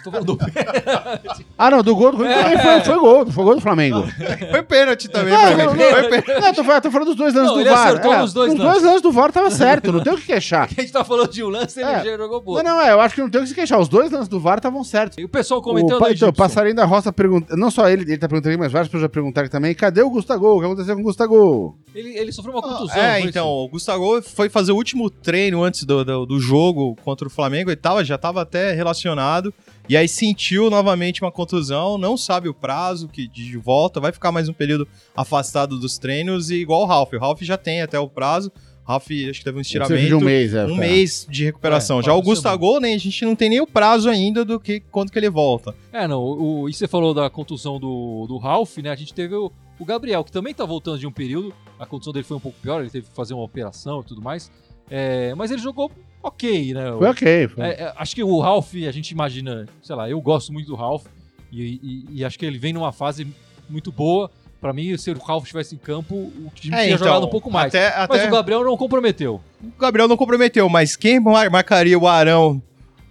Tô 0.03 0.11
falando 0.11 0.35
do 0.35 0.37
Ah, 1.57 1.69
não, 1.69 1.83
do 1.83 1.95
gol 1.95 2.11
do 2.11 2.17
Corinthians 2.17 2.41
É. 2.45 2.57
também 2.57 2.59
foi, 2.63 2.81
foi 2.93 2.99
gol, 2.99 3.31
foi 3.31 3.43
gol 3.43 3.55
do 3.55 3.61
Flamengo. 3.61 4.03
Foi 4.49 4.63
pênalti 4.63 5.07
também 5.09 5.33
Não, 5.33 5.57
não, 5.57 5.65
não. 5.65 5.75
Foi 5.75 6.21
pênalti. 6.21 6.41
Não, 6.41 6.53
tô, 6.53 6.63
falando- 6.63 6.81
tô 6.83 6.91
falando 6.91 7.07
dos 7.07 7.15
dois 7.15 7.33
lances 7.33 7.49
Não, 7.49 7.55
do 7.55 7.61
ele 7.61 7.69
VAR. 7.69 7.87
acertou 7.87 8.17
nos 8.17 8.33
dois 8.33 8.53
Os 8.53 8.59
lances. 8.59 8.71
dois 8.73 8.83
lances 8.85 9.01
do 9.01 9.11
VAR 9.11 9.31
tava 9.31 9.51
certo, 9.51 9.91
não 9.91 10.01
tem 10.01 10.13
o 10.13 10.17
que 10.17 10.25
queixar. 10.25 10.67
A 10.77 10.81
gente 10.81 10.91
tá 10.91 11.03
falando 11.03 11.29
de 11.29 11.43
um 11.43 11.49
lance, 11.49 11.79
ele 11.79 11.89
É. 11.89 12.03
já 12.03 12.17
jogou 12.17 12.41
boa. 12.41 12.63
Não, 12.63 12.75
não, 12.77 12.81
é, 12.81 12.91
eu 12.91 12.99
acho 13.01 13.15
que 13.15 13.21
não 13.21 13.29
tem 13.29 13.39
o 13.41 13.43
que 13.43 13.49
se 13.49 13.55
queixar. 13.55 13.79
Os 13.79 13.87
dois 13.89 14.11
lances 14.11 14.27
do 14.27 14.39
VAR 14.39 14.57
estavam 14.57 14.83
certos. 14.83 15.17
E 15.17 15.23
o 15.25 15.29
pessoal 15.29 15.59
O, 15.59 15.63
comentando 15.63 16.03
aí, 16.05 16.13
então, 16.13 16.29
o. 16.29 16.33
Passarinho 16.33 16.75
da 16.75 16.85
Roça 16.85 17.11
pergunta. 17.11 17.55
Não 17.55 17.69
só 17.69 17.89
ele, 17.89 18.03
ele 18.03 18.17
tá 18.17 18.27
perguntando 18.27 18.53
aqui, 18.53 18.61
mas 18.61 18.71
várias 18.71 18.87
pessoas 18.87 19.03
já 19.03 19.09
perguntaram 19.09 19.47
também. 19.49 19.73
Cadê 19.75 20.01
o 20.01 20.09
Gustavo? 20.09 20.55
O 20.55 20.59
que 20.59 20.65
aconteceu 20.65 20.95
com 20.95 21.01
o 21.01 21.03
Gustavo? 21.03 21.77
Ele, 21.93 22.17
ele 22.17 22.31
sofreu 22.31 22.53
uma 22.55 22.61
contusão. 22.61 22.95
É, 22.95 23.19
então, 23.21 23.45
isso? 23.47 23.65
o 23.65 23.67
Gustavo 23.69 24.21
foi 24.21 24.47
fazer 24.49 24.71
o 24.71 24.75
último 24.75 25.09
treino 25.09 25.63
antes 25.63 25.83
do, 25.83 26.03
do, 26.05 26.25
do 26.25 26.39
jogo 26.39 26.95
contra 27.03 27.27
o 27.27 27.31
Flamengo 27.31 27.69
e 27.71 27.75
tava, 27.75 28.03
já 28.03 28.17
tava 28.17 28.41
até 28.41 28.71
relacionado. 28.73 29.53
E 29.89 29.97
aí 29.97 30.07
sentiu 30.07 30.69
novamente 30.69 31.23
uma 31.23 31.31
contusão, 31.31 31.97
não 31.97 32.15
sabe 32.15 32.47
o 32.47 32.53
prazo 32.53 33.07
que 33.07 33.27
de 33.27 33.57
volta, 33.57 33.99
vai 33.99 34.11
ficar 34.11 34.31
mais 34.31 34.47
um 34.47 34.53
período 34.53 34.87
afastado 35.17 35.79
dos 35.79 35.97
treinos 35.97 36.51
e 36.51 36.57
igual 36.57 36.83
o 36.83 36.85
Ralf. 36.85 37.11
O 37.13 37.17
Ralf 37.17 37.41
já 37.41 37.57
tem 37.57 37.81
até 37.81 37.99
o 37.99 38.07
prazo. 38.07 38.51
O 38.85 38.91
Ralf 38.91 39.07
acho 39.09 39.39
que 39.39 39.43
teve 39.43 39.57
um 39.57 39.61
estiramento. 39.61 39.99
de 40.05 40.13
um 40.13 40.19
mês, 40.19 40.53
é. 40.53 40.63
um 40.65 40.75
mês 40.75 41.25
de 41.27 41.43
recuperação. 41.45 41.99
É, 42.01 42.03
Já 42.03 42.13
o 42.13 42.21
Gustavo, 42.21 42.79
nem, 42.79 42.93
a 42.93 42.97
gente 42.99 43.25
não 43.25 43.35
tem 43.35 43.49
nem 43.49 43.61
o 43.61 43.65
prazo 43.67 44.09
ainda 44.09 44.45
do 44.45 44.59
que 44.59 44.79
quando 44.79 45.11
que 45.11 45.17
ele 45.17 45.29
volta. 45.29 45.73
É, 45.91 46.07
não, 46.07 46.21
o, 46.21 46.61
o- 46.61 46.69
e 46.69 46.73
você 46.73 46.87
falou 46.87 47.11
da 47.11 47.27
contusão 47.27 47.79
do, 47.79 48.25
do 48.27 48.37
Ralph, 48.37 48.77
né? 48.77 48.91
A 48.91 48.95
gente 48.95 49.11
teve 49.11 49.33
o, 49.33 49.51
o 49.79 49.85
Gabriel, 49.85 50.23
que 50.23 50.31
também 50.31 50.53
tá 50.53 50.65
voltando 50.65 50.99
de 50.99 51.07
um 51.07 51.11
período. 51.11 51.51
A 51.79 51.85
contusão 51.87 52.13
dele 52.13 52.25
foi 52.25 52.37
um 52.37 52.39
pouco 52.39 52.59
pior, 52.61 52.81
ele 52.81 52.91
teve 52.91 53.07
que 53.07 53.15
fazer 53.15 53.33
uma 53.33 53.43
operação 53.43 54.01
e 54.01 54.03
tudo 54.03 54.21
mais. 54.21 54.51
É, 54.87 55.33
mas 55.35 55.49
ele 55.51 55.61
jogou 55.61 55.91
ok, 56.23 56.73
né? 56.73 56.91
Foi 56.97 57.07
ok. 57.09 57.47
Foi. 57.49 57.63
É, 57.63 57.67
é, 57.69 57.93
acho 57.97 58.15
que 58.15 58.23
o 58.23 58.39
Ralph, 58.39 58.73
a 58.75 58.91
gente 58.91 59.11
imagina, 59.11 59.65
sei 59.81 59.95
lá, 59.95 60.09
eu 60.09 60.19
gosto 60.21 60.51
muito 60.53 60.67
do 60.67 60.75
Ralph 60.75 61.05
e, 61.51 61.61
e- 61.61 62.05
e 62.19 62.25
acho 62.25 62.37
que 62.37 62.45
ele 62.45 62.57
vem 62.57 62.73
numa 62.73 62.91
fase 62.91 63.27
muito 63.69 63.91
boa. 63.91 64.29
Pra 64.61 64.73
mim, 64.73 64.95
se 64.97 65.09
o 65.09 65.17
Ralph 65.17 65.43
estivesse 65.43 65.73
em 65.75 65.77
campo, 65.77 66.15
o 66.15 66.51
time 66.53 66.75
É, 66.75 66.83
tinha 66.83 66.95
então, 66.95 67.07
jogado 67.07 67.25
um 67.25 67.29
pouco 67.29 67.49
mais. 67.49 67.73
Até, 67.73 67.89
Mas 67.95 68.03
até 68.19 68.27
o 68.27 68.31
Gabriel 68.31 68.63
não 68.63 68.75
comprometeu. 68.75 69.39
o 69.63 69.79
Gabriel 69.79 70.07
não 70.07 70.17
comprometeu, 70.17 70.67
mas 70.67 70.97
quem 70.97 71.17
mar- 71.19 71.49
marcaria 71.49 71.97
o 71.97 72.05
Arão 72.05 72.61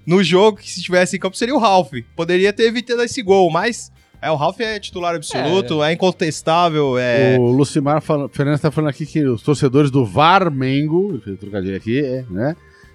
no 0.07 0.23
jogo 0.23 0.59
que 0.59 0.71
se 0.71 0.79
estivesse 0.81 1.17
em 1.17 1.19
campo 1.19 1.37
seria 1.39 1.55
o 1.55 1.59
Ralf. 1.59 1.91
Poderia 2.15 2.53
ter 2.53 2.65
evitado 2.65 3.03
esse 3.03 3.23
gol, 3.23 3.51
mas 3.51 3.91
é, 4.21 4.31
o 4.31 4.37
Ralf 4.37 4.61
é 4.61 4.79
titular 4.79 5.15
absoluto, 5.15 5.83
é, 5.83 5.93
incontestável, 5.95 6.99
é... 6.99 7.39
O 7.39 7.45
Lucimar 7.51 8.03
fala- 8.03 8.29
Fernandes 8.29 8.61
tá 8.61 8.71
falando 8.71 8.91
aqui 8.91 9.07
que 9.07 9.25
os 9.25 9.41
torcedores 9.43 9.91
do 9.91 10.05
fiz 10.05 11.33
um 11.33 11.37
trocadilho 11.37 11.77
aqui, 11.77 11.99
é, 12.05 12.25
né? 12.29 12.55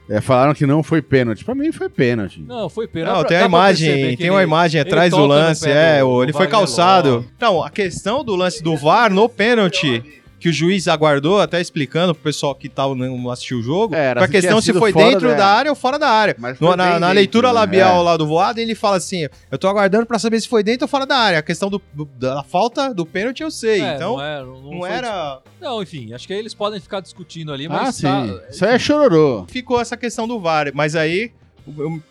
É, 0.09 0.19
falaram 0.21 0.53
que 0.53 0.65
não 0.65 0.83
foi 0.83 1.01
pênalti. 1.01 1.43
Pra 1.45 1.55
mim 1.55 1.71
foi 1.71 1.89
pênalti. 1.89 2.41
Não, 2.41 2.67
foi 2.69 2.87
pena. 2.87 3.13
Não, 3.13 3.23
tem 3.23 3.37
pra- 3.37 3.37
a 3.37 3.41
dá 3.43 3.49
pra 3.49 3.67
perceber 3.67 3.91
imagem, 3.99 4.17
tem 4.17 4.29
uma 4.29 4.43
imagem 4.43 4.81
atrás 4.81 5.11
do 5.11 5.25
lance, 5.25 5.69
é, 5.69 5.99
do- 6.01 6.23
ele 6.23 6.33
foi 6.33 6.47
calçado. 6.47 7.25
Então, 7.37 7.63
a 7.63 7.69
questão 7.69 8.23
do 8.23 8.35
lance 8.35 8.61
do 8.63 8.75
VAR 8.75 9.11
no 9.11 9.27
pênalti, 9.29 10.03
que 10.43 10.49
o 10.49 10.51
juiz 10.53 10.89
aguardou, 10.89 11.39
até 11.39 11.61
explicando 11.61 12.13
pro 12.13 12.21
pessoal 12.25 12.53
que 12.53 12.67
tava, 12.67 12.93
não 12.93 13.29
assistiu 13.29 13.59
o 13.59 13.63
jogo, 13.63 13.95
É, 13.95 14.07
era 14.07 14.19
pra 14.19 14.27
questão 14.27 14.59
se 14.59 14.73
foi 14.73 14.91
dentro 14.91 15.29
da- 15.29 15.35
da 15.35 15.47
área 15.47 15.71
ou 15.71 15.75
fora 15.75 15.97
da 15.97 16.09
área. 16.09 16.35
Mas 16.37 16.59
No- 16.59 16.75
na 16.75 16.75
na 16.75 16.99
dentro, 16.99 17.13
leitura 17.15 17.47
né? 17.47 17.53
labial 17.53 18.01
É. 18.01 18.03
lá 18.03 18.17
do 18.17 18.27
voado, 18.27 18.59
ele 18.59 18.75
fala 18.75 18.97
assim: 18.97 19.25
eu 19.49 19.57
tô 19.57 19.69
aguardando 19.69 20.05
pra 20.05 20.19
saber 20.19 20.41
se 20.41 20.49
foi 20.49 20.61
dentro 20.61 20.83
ou 20.83 20.89
fora 20.89 21.05
da 21.05 21.15
área. 21.15 21.39
A 21.39 21.41
questão 21.41 21.69
do, 21.69 21.81
do- 21.93 22.03
da 22.19 22.43
falta 22.43 22.93
do 22.93 23.05
pênalti 23.05 23.41
eu 23.41 23.49
sei. 23.49 23.81
É, 23.81 23.95
então, 23.95 24.17
não, 24.17 24.21
é, 24.21 24.39
não, 24.43 24.61
não, 24.61 24.79
foi- 24.79 24.89
era. 24.89 25.39
Não, 25.61 25.81
enfim, 25.81 26.11
acho 26.13 26.27
que 26.27 26.33
aí 26.33 26.39
eles 26.39 26.53
podem 26.53 26.81
ficar 26.81 26.99
discutindo 26.99 27.53
ali, 27.53 27.67
Ah, 27.67 27.69
mas 27.69 27.95
sim. 27.95 28.01
tá- 28.03 28.25
Isso 28.49 28.65
aí 28.65 28.75
é 28.75 28.79
chororô. 28.79 29.45
Ficou 29.47 29.79
essa 29.79 29.95
questão 29.95 30.27
do 30.27 30.41
VAR. 30.41 30.71
Mas 30.73 30.93
aí, 30.93 31.31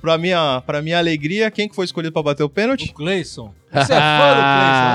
pra 0.01 0.17
minha, 0.17 0.62
pra 0.65 0.81
minha 0.81 0.97
alegria, 0.97 1.51
quem 1.51 1.69
que 1.69 1.75
foi 1.75 1.85
escolhido 1.85 2.12
pra 2.15 2.23
bater 2.23 2.43
o 2.43 2.49
pênalti? 2.49 2.89
O 2.91 2.95
Cleison. 2.95 3.53
Você 3.71 3.93
é 3.93 3.97
fã 3.97 4.35
do 4.35 4.43
Cleison? 4.57 4.92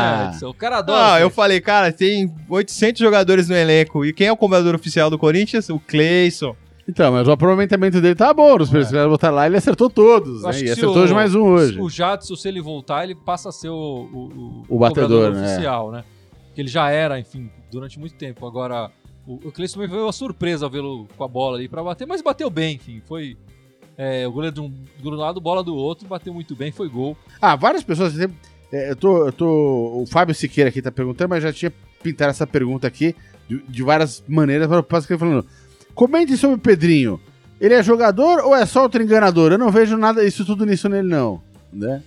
O 0.50 0.54
cara 0.54 0.77
adora. 0.80 1.00
Ah, 1.00 1.16
o 1.16 1.20
eu 1.20 1.30
falei, 1.30 1.60
cara, 1.62 1.92
tem 1.92 2.34
800 2.50 3.00
jogadores 3.00 3.50
no 3.50 3.56
elenco. 3.56 4.06
E 4.06 4.13
quem 4.13 4.27
é 4.27 4.32
o 4.32 4.38
comendador 4.38 4.75
oficial 4.75 5.10
do 5.10 5.18
Corinthians? 5.18 5.70
O 5.70 5.80
Cleison. 5.80 6.56
Então, 6.89 7.12
mas 7.12 7.27
o 7.27 7.32
aproveitamento 7.32 8.00
dele 8.00 8.16
tá 8.16 8.34
bom. 8.34 8.56
Os 8.56 8.70
primeiros 8.70 8.92
caras 8.92 9.10
botaram 9.10 9.36
lá, 9.36 9.46
ele 9.46 9.58
acertou 9.58 9.89
todos. 9.89 10.44
Né? 10.44 10.50
E 10.62 10.70
acertou 10.72 11.04
o- 11.04 11.08
de 11.08 11.13
mais 11.13 11.36
um 11.36 11.44
hoje. 11.44 11.80
O 11.82 11.89
Jadson, 11.89 12.36
se 12.36 12.48
ele 12.48 12.62
voltar, 12.62 13.04
ele 13.04 13.13
passa 13.13 13.50
a 13.50 13.51
ser 13.51 13.68
o, 13.70 13.74
o, 13.75 14.63
O 14.70 14.80
batedor, 14.80 15.10
cobrador 15.10 15.34
né? 15.36 15.46
oficial, 15.54 15.92
né? 15.92 16.04
Que 16.56 16.62
ele 16.62 16.70
já 16.70 16.89
era, 16.89 17.20
enfim, 17.20 17.50
durante 17.70 18.00
muito 18.00 18.16
tempo. 18.16 18.48
Agora, 18.48 18.89
o, 19.27 19.34
o 19.48 19.51
Cleison 19.51 19.74
também 19.75 19.89
foi 19.89 20.01
uma 20.01 20.13
surpresa 20.13 20.70
vê-lo 20.70 21.08
com 21.18 21.24
a 21.25 21.27
bola 21.27 21.58
ali 21.58 21.68
pra 21.68 21.84
bater, 21.84 22.08
mas 22.08 22.22
bateu 22.22 22.50
bem, 22.50 22.75
enfim. 22.75 23.01
Foi 23.06 23.36
é, 23.98 24.25
o 24.25 24.32
goleiro 24.32 24.54
de 24.56 24.62
um, 24.62 24.74
do 25.01 25.10
lado, 25.10 25.42
bola 25.42 25.62
do 25.62 25.75
outro, 25.75 26.08
bateu 26.08 26.34
muito 26.34 26.56
bem, 26.56 26.72
foi 26.72 26.88
gol. 26.88 27.18
Ah, 27.42 27.58
várias 27.58 27.84
pessoas. 27.84 28.13
É, 28.71 28.91
eu, 28.91 28.95
tô, 28.95 29.25
eu 29.27 29.31
tô. 29.31 30.01
O 30.01 30.05
Fábio 30.05 30.36
Siqueira 30.36 30.69
aqui 30.69 30.81
tá 30.81 30.91
perguntando, 30.91 31.29
mas 31.29 31.43
já 31.43 31.53
tinha 31.53 31.71
pintado 32.03 32.31
essa 32.31 32.45
pergunta 32.45 32.88
aqui 32.88 33.15
de, 33.47 33.62
de 33.67 33.83
várias 33.83 34.24
maneiras. 34.27 34.67
Para 34.67 35.01
falando. 35.17 35.45
Comente 35.95 36.38
sobre 36.38 36.57
o 36.57 36.59
Pedrinho. 36.59 37.19
Ele 37.59 37.74
é 37.74 37.81
jogador 37.81 38.43
ou 38.43 38.55
é 38.55 38.65
só 38.65 38.83
outro 38.83 39.01
enganador? 39.01 39.51
Eu 39.51 39.57
não 39.57 39.71
vejo 39.71 39.97
nada, 39.97 40.24
isso 40.24 40.45
tudo 40.45 40.65
nisso 40.65 40.88
nele, 40.88 41.07
não. 41.07 41.41
Né? 41.74 42.03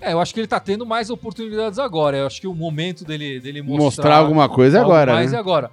É, 0.00 0.12
eu 0.12 0.20
acho 0.20 0.34
que 0.34 0.40
ele 0.40 0.46
tá 0.46 0.60
tendo 0.60 0.84
mais 0.84 1.10
oportunidades 1.10 1.78
agora. 1.78 2.18
Eu 2.18 2.26
acho 2.26 2.40
que 2.40 2.46
o 2.46 2.54
momento 2.54 3.04
dele, 3.04 3.40
dele 3.40 3.62
mostrar, 3.62 3.84
Mostrar, 3.84 4.16
alguma 4.16 4.48
coisa 4.48 4.78
é 4.78 4.80
agora. 4.80 5.12
mais 5.14 5.30
né? 5.32 5.36
é 5.38 5.40
agora. 5.40 5.70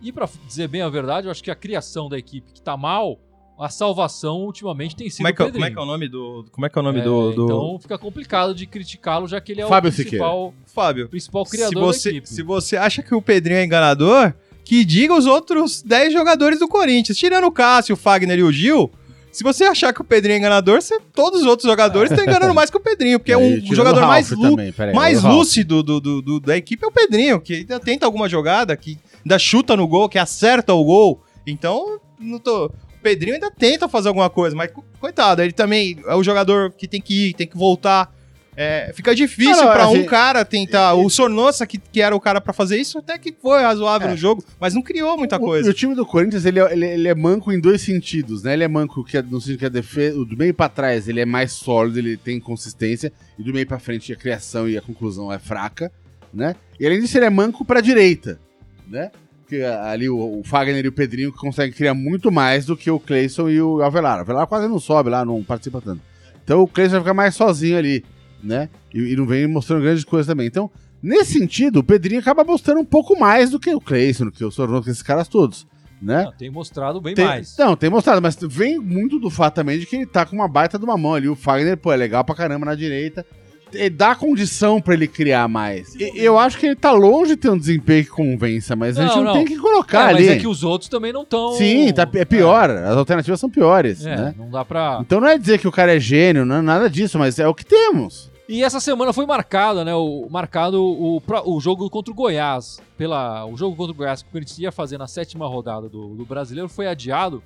E 0.00 0.12
pra 0.12 0.28
dizer 0.46 0.68
bem 0.68 0.82
a 0.82 0.88
verdade, 0.88 1.26
eu 1.26 1.30
acho 1.30 1.42
que 1.42 1.50
a 1.50 1.56
criação 1.56 2.08
da 2.08 2.16
equipe 2.16 2.52
que 2.52 2.62
tá 2.62 2.76
mal, 2.76 3.18
a 3.58 3.68
salvação 3.68 4.38
ultimamente 4.42 4.94
tem 4.94 5.10
sido 5.10 5.18
Como 5.18 5.28
é, 5.28 5.32
que, 5.32 5.42
o 5.42 5.44
é- 5.44 5.50
como 5.50 5.64
é 5.64 5.68
Pedrinho. 5.68 5.74
que 5.74 5.80
é 5.80 5.82
o 5.82 5.86
nome 5.86 6.08
do. 6.08 6.46
Como 6.52 6.66
é 6.66 6.68
que 6.68 6.78
é 6.78 6.80
o 6.80 6.84
nome 6.84 7.00
É, 7.00 7.02
do, 7.02 7.32
do- 7.32 7.44
Então 7.44 7.78
fica 7.80 7.98
complicado 7.98 8.54
de 8.54 8.66
criticá-lo, 8.66 9.26
já 9.26 9.40
que 9.40 9.52
ele 9.52 9.62
é 9.62 9.66
Fábio 9.66 9.90
o 9.90 9.94
principal, 9.94 10.54
Fábio? 10.66 11.08
principal 11.08 11.44
Se 11.44 11.50
criador 11.50 11.82
você, 11.84 12.10
da 12.10 12.16
equipe. 12.18 12.28
se 12.28 12.42
você 12.42 12.76
acha 12.76 13.02
que 13.02 13.14
o 13.14 13.20
Pedrinho 13.22 13.58
é 13.58 13.64
enganador, 13.64 14.32
que 14.64 14.84
diga 14.84 15.14
os 15.14 15.26
outros 15.26 15.82
10 15.82 16.12
jogadores 16.12 16.58
do 16.58 16.68
Corinthians. 16.68 17.16
Tirando 17.18 17.44
o 17.46 17.50
Cássio, 17.52 17.94
o 17.94 17.96
Fagner 17.96 18.38
e 18.38 18.42
o 18.42 18.52
Gil. 18.52 18.90
Se 19.32 19.44
você 19.44 19.64
achar 19.64 19.92
que 19.92 20.00
o 20.00 20.04
Pedrinho 20.04 20.34
é 20.36 20.38
enganador, 20.38 20.80
você- 20.80 20.98
todos 21.14 21.40
os 21.42 21.46
outros 21.46 21.68
jogadores 21.68 22.10
estão 22.10 22.24
enganando 22.24 22.52
mais 22.54 22.70
que 22.70 22.76
o 22.76 22.80
Pedrinho, 22.80 23.18
porque 23.18 23.32
é 23.32 23.36
Aí, 23.36 23.60
um, 23.70 23.74
jogador 23.74 24.06
mais, 24.06 24.30
lu- 24.30 24.50
também, 24.50 24.72
peraí, 24.72 24.94
mais 24.94 25.22
lúcido 25.22 25.82
do, 25.82 26.00
do- 26.00 26.22
do- 26.22 26.40
da 26.40 26.56
equipe 26.56 26.84
é 26.84 26.88
o 26.88 26.92
Pedrinho, 26.92 27.40
que 27.40 27.54
ainda 27.54 27.78
tenta 27.78 28.06
alguma 28.06 28.28
jogada, 28.28 28.76
que 28.76 28.98
ainda 29.24 29.38
chuta 29.38 29.76
no 29.76 29.86
gol, 29.86 30.08
que 30.08 30.18
acerta 30.18 30.72
o 30.74 30.82
gol. 30.84 31.22
Então, 31.46 32.00
não 32.18 32.38
tô. 32.38 32.70
O 33.08 33.10
Pedrinho 33.10 33.34
ainda 33.34 33.50
tenta 33.50 33.88
fazer 33.88 34.08
alguma 34.08 34.28
coisa, 34.28 34.54
mas 34.54 34.70
co- 34.70 34.84
coitado, 35.00 35.42
ele 35.42 35.52
também 35.52 35.98
é 36.06 36.14
o 36.14 36.22
jogador 36.22 36.70
que 36.72 36.86
tem 36.86 37.00
que 37.00 37.28
ir, 37.30 37.34
tem 37.34 37.46
que 37.46 37.56
voltar. 37.56 38.14
É, 38.60 38.90
fica 38.92 39.14
difícil 39.14 39.70
assim, 39.70 39.98
um 40.00 40.04
cara 40.04 40.44
tentar. 40.44 40.92
O 40.94 41.08
Sornossa, 41.08 41.64
que, 41.64 41.78
que 41.78 42.00
era 42.02 42.14
o 42.16 42.18
cara 42.20 42.40
pra 42.40 42.52
fazer 42.52 42.76
isso, 42.76 42.98
até 42.98 43.16
que 43.16 43.32
foi 43.40 43.62
razoável 43.62 44.08
É. 44.08 44.10
no 44.10 44.16
jogo, 44.16 44.44
mas 44.58 44.74
não 44.74 44.82
criou 44.82 45.16
muita 45.16 45.36
O- 45.36 45.40
coisa. 45.40 45.70
O 45.70 45.72
time 45.72 45.94
do 45.94 46.04
Corinthians, 46.04 46.44
ele 46.44 46.58
é, 46.58 46.72
ele, 46.72 46.84
ele 46.86 47.08
é 47.08 47.14
manco 47.14 47.52
em 47.52 47.60
dois 47.60 47.80
sentidos, 47.82 48.42
né? 48.42 48.54
Ele 48.54 48.64
é 48.64 48.68
manco 48.68 49.04
que 49.04 49.16
é- 49.16 49.22
no 49.22 49.40
sentido 49.40 49.60
que 49.60 49.66
a 49.66 49.68
defesa, 49.68 50.24
do 50.24 50.36
meio 50.36 50.52
pra 50.52 50.68
trás, 50.68 51.08
ele 51.08 51.20
é 51.20 51.24
mais 51.24 51.52
sólido, 51.52 52.00
ele 52.00 52.16
tem 52.16 52.40
consistência, 52.40 53.12
e 53.38 53.42
do 53.44 53.52
meio 53.54 53.66
pra 53.66 53.78
frente 53.78 54.12
a 54.12 54.16
criação 54.16 54.68
e 54.68 54.76
a 54.76 54.82
conclusão 54.82 55.32
é 55.32 55.38
fraca, 55.38 55.92
né? 56.34 56.56
E 56.80 56.84
além 56.84 57.00
disso, 57.00 57.16
ele 57.16 57.26
é 57.26 57.30
manco 57.30 57.64
pra 57.64 57.80
direita, 57.80 58.40
né? 58.88 59.12
Porque 59.48 59.62
ali 59.62 60.10
o, 60.10 60.40
o 60.40 60.44
Fagner 60.44 60.84
e 60.84 60.88
o 60.88 60.92
Pedrinho 60.92 61.32
conseguem 61.32 61.72
criar 61.72 61.94
muito 61.94 62.30
mais 62.30 62.66
do 62.66 62.76
que 62.76 62.90
o 62.90 63.00
Cleison 63.00 63.48
e 63.48 63.62
o 63.62 63.82
Avelar. 63.82 64.18
O 64.18 64.20
Avelar 64.20 64.46
quase 64.46 64.68
não 64.68 64.78
sobe 64.78 65.08
lá, 65.08 65.24
não 65.24 65.42
participa 65.42 65.80
tanto. 65.80 66.02
Então 66.44 66.60
o 66.60 66.68
Cleison 66.68 66.96
vai 66.96 67.00
ficar 67.00 67.14
mais 67.14 67.34
sozinho 67.34 67.78
ali, 67.78 68.04
né? 68.44 68.68
E, 68.92 69.00
e 69.00 69.16
não 69.16 69.24
vem 69.24 69.46
mostrando 69.46 69.80
grandes 69.80 70.04
coisas 70.04 70.26
também. 70.26 70.46
Então, 70.46 70.70
nesse 71.02 71.38
sentido, 71.38 71.78
o 71.78 71.82
Pedrinho 71.82 72.20
acaba 72.20 72.44
mostrando 72.44 72.78
um 72.78 72.84
pouco 72.84 73.18
mais 73.18 73.48
do 73.48 73.58
que 73.58 73.74
o 73.74 73.80
Cleison, 73.80 74.26
do 74.26 74.32
que 74.32 74.44
o 74.44 74.50
Sornoso, 74.50 74.84
que 74.84 74.90
esses 74.90 75.02
caras 75.02 75.28
todos, 75.28 75.66
né? 76.00 76.24
Não, 76.24 76.32
tem 76.32 76.50
mostrado 76.50 77.00
bem 77.00 77.14
Tem- 77.14 77.24
mais. 77.24 77.56
Não, 77.58 77.74
tem 77.74 77.88
mostrado, 77.88 78.20
mas 78.20 78.36
vem 78.38 78.78
muito 78.78 79.18
do 79.18 79.30
fato 79.30 79.54
também 79.54 79.78
de 79.78 79.86
que 79.86 79.96
ele 79.96 80.04
tá 80.06 80.26
com 80.26 80.36
uma 80.36 80.46
baita 80.46 80.78
de 80.78 80.84
uma 80.84 80.98
mão 80.98 81.14
ali. 81.14 81.26
O 81.26 81.34
Fagner, 81.34 81.78
pô, 81.78 81.90
é 81.90 81.96
legal 81.96 82.22
pra 82.22 82.34
caramba 82.34 82.66
na 82.66 82.74
direita. 82.74 83.24
E 83.72 83.90
dá 83.90 84.14
condição 84.14 84.80
pra 84.80 84.94
ele 84.94 85.06
criar 85.06 85.48
mais. 85.48 85.94
Eu 86.14 86.38
acho 86.38 86.58
que 86.58 86.66
ele 86.66 86.76
tá 86.76 86.92
longe 86.92 87.32
de 87.32 87.36
ter 87.36 87.50
um 87.50 87.58
desempenho 87.58 88.04
que 88.04 88.10
convença, 88.10 88.74
mas 88.76 88.98
a 88.98 89.02
Não, 89.02 89.08
gente 89.08 89.16
não, 89.18 89.24
não. 89.24 89.32
tem 89.34 89.44
que 89.44 89.56
colocar 89.58 90.06
É, 90.10 90.14
ali. 90.14 90.26
mas 90.26 90.36
é 90.36 90.38
que 90.38 90.46
os 90.46 90.62
outros 90.64 90.88
também 90.88 91.12
não 91.12 91.22
estão. 91.22 91.52
Sim, 91.52 91.92
tá, 91.92 92.08
é 92.14 92.24
pior. 92.24 92.70
As 92.70 92.96
alternativas 92.96 93.38
são 93.40 93.50
piores, 93.50 94.04
É, 94.06 94.16
né? 94.16 94.34
não 94.36 94.50
dá 94.50 94.64
pra. 94.64 94.98
Então 95.00 95.20
não 95.20 95.28
é 95.28 95.36
dizer 95.38 95.58
que 95.58 95.68
o 95.68 95.72
cara 95.72 95.94
é 95.96 96.00
gênio, 96.00 96.44
não 96.44 96.56
é 96.56 96.62
nada 96.62 96.88
disso, 96.88 97.18
mas 97.18 97.38
é 97.38 97.46
o 97.46 97.54
que 97.54 97.64
temos. 97.64 98.30
E 98.48 98.64
essa 98.64 98.80
semana 98.80 99.12
foi 99.12 99.26
marcada, 99.26 99.84
né? 99.84 99.94
O, 99.94 100.26
marcado 100.30 100.82
o, 100.82 101.22
o 101.44 101.60
jogo 101.60 101.90
contra 101.90 102.10
o 102.10 102.14
Goiás. 102.14 102.80
Pela, 102.96 103.44
o 103.44 103.56
jogo 103.58 103.76
contra 103.76 103.92
o 103.92 103.94
Goiás 103.94 104.22
que 104.22 104.28
o 104.30 104.32
Corinthians 104.32 104.58
ia 104.58 104.72
fazer 104.72 104.96
na 104.96 105.06
sétima 105.06 105.46
rodada 105.46 105.86
do, 105.88 106.14
do 106.14 106.24
brasileiro 106.24 106.66
foi 106.68 106.86
adiado 106.86 107.42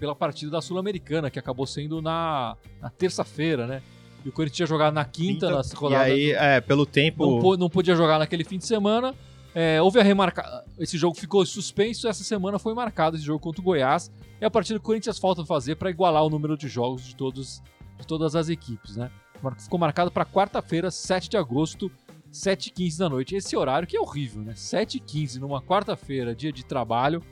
pela 0.00 0.14
partida 0.16 0.50
da 0.50 0.60
Sul-Americana, 0.60 1.30
que 1.30 1.38
acabou 1.38 1.66
sendo 1.66 2.02
na, 2.02 2.56
na 2.82 2.90
terça-feira, 2.90 3.66
né? 3.66 3.80
E 4.24 4.28
o 4.28 4.32
Corinthians 4.32 4.60
ia 4.60 4.66
jogar 4.66 4.92
na 4.92 5.04
quinta, 5.04 5.50
na 5.50 5.60
e 5.62 5.74
rodada. 5.74 6.04
aí, 6.04 6.32
do- 6.32 6.38
é, 6.38 6.60
pelo 6.60 6.84
tempo. 6.84 7.40
não, 7.40 7.56
não 7.56 7.70
podia 7.70 7.94
jogar 7.94 8.18
naquele 8.18 8.44
fim 8.44 8.58
de 8.58 8.66
semana. 8.66 9.14
É, 9.54 9.80
houve 9.82 9.98
a 9.98 10.02
remarca... 10.02 10.64
Esse 10.78 10.96
jogo 10.98 11.16
ficou 11.16 11.44
suspenso. 11.44 12.06
Essa 12.06 12.22
semana 12.22 12.58
foi 12.58 12.74
marcado 12.74 13.16
esse 13.16 13.24
jogo 13.24 13.40
contra 13.40 13.60
o 13.60 13.64
Goiás. 13.64 14.10
É 14.40 14.46
a 14.46 14.50
partida 14.50 14.78
que 14.78 14.82
o 14.84 14.86
Corinthians 14.86 15.18
falta 15.18 15.44
fazer 15.44 15.76
para 15.76 15.90
igualar 15.90 16.24
o 16.24 16.30
número 16.30 16.56
de 16.56 16.68
jogos 16.68 17.02
de, 17.02 17.16
todos, 17.16 17.62
de 17.98 18.06
todas 18.06 18.36
as 18.36 18.48
equipes, 18.48 18.96
né? 18.96 19.10
Ficou 19.58 19.78
marcado 19.78 20.10
para 20.10 20.24
quarta-feira, 20.26 20.90
7 20.90 21.30
de 21.30 21.36
agosto, 21.36 21.90
7h15 22.32 22.98
da 22.98 23.08
noite. 23.08 23.34
Esse 23.34 23.56
horário 23.56 23.88
que 23.88 23.96
é 23.96 24.00
horrível, 24.00 24.42
né? 24.42 24.52
7h15 24.52 25.36
numa 25.36 25.60
quarta-feira, 25.62 26.34
dia 26.34 26.52
de 26.52 26.64
trabalho, 26.64 27.22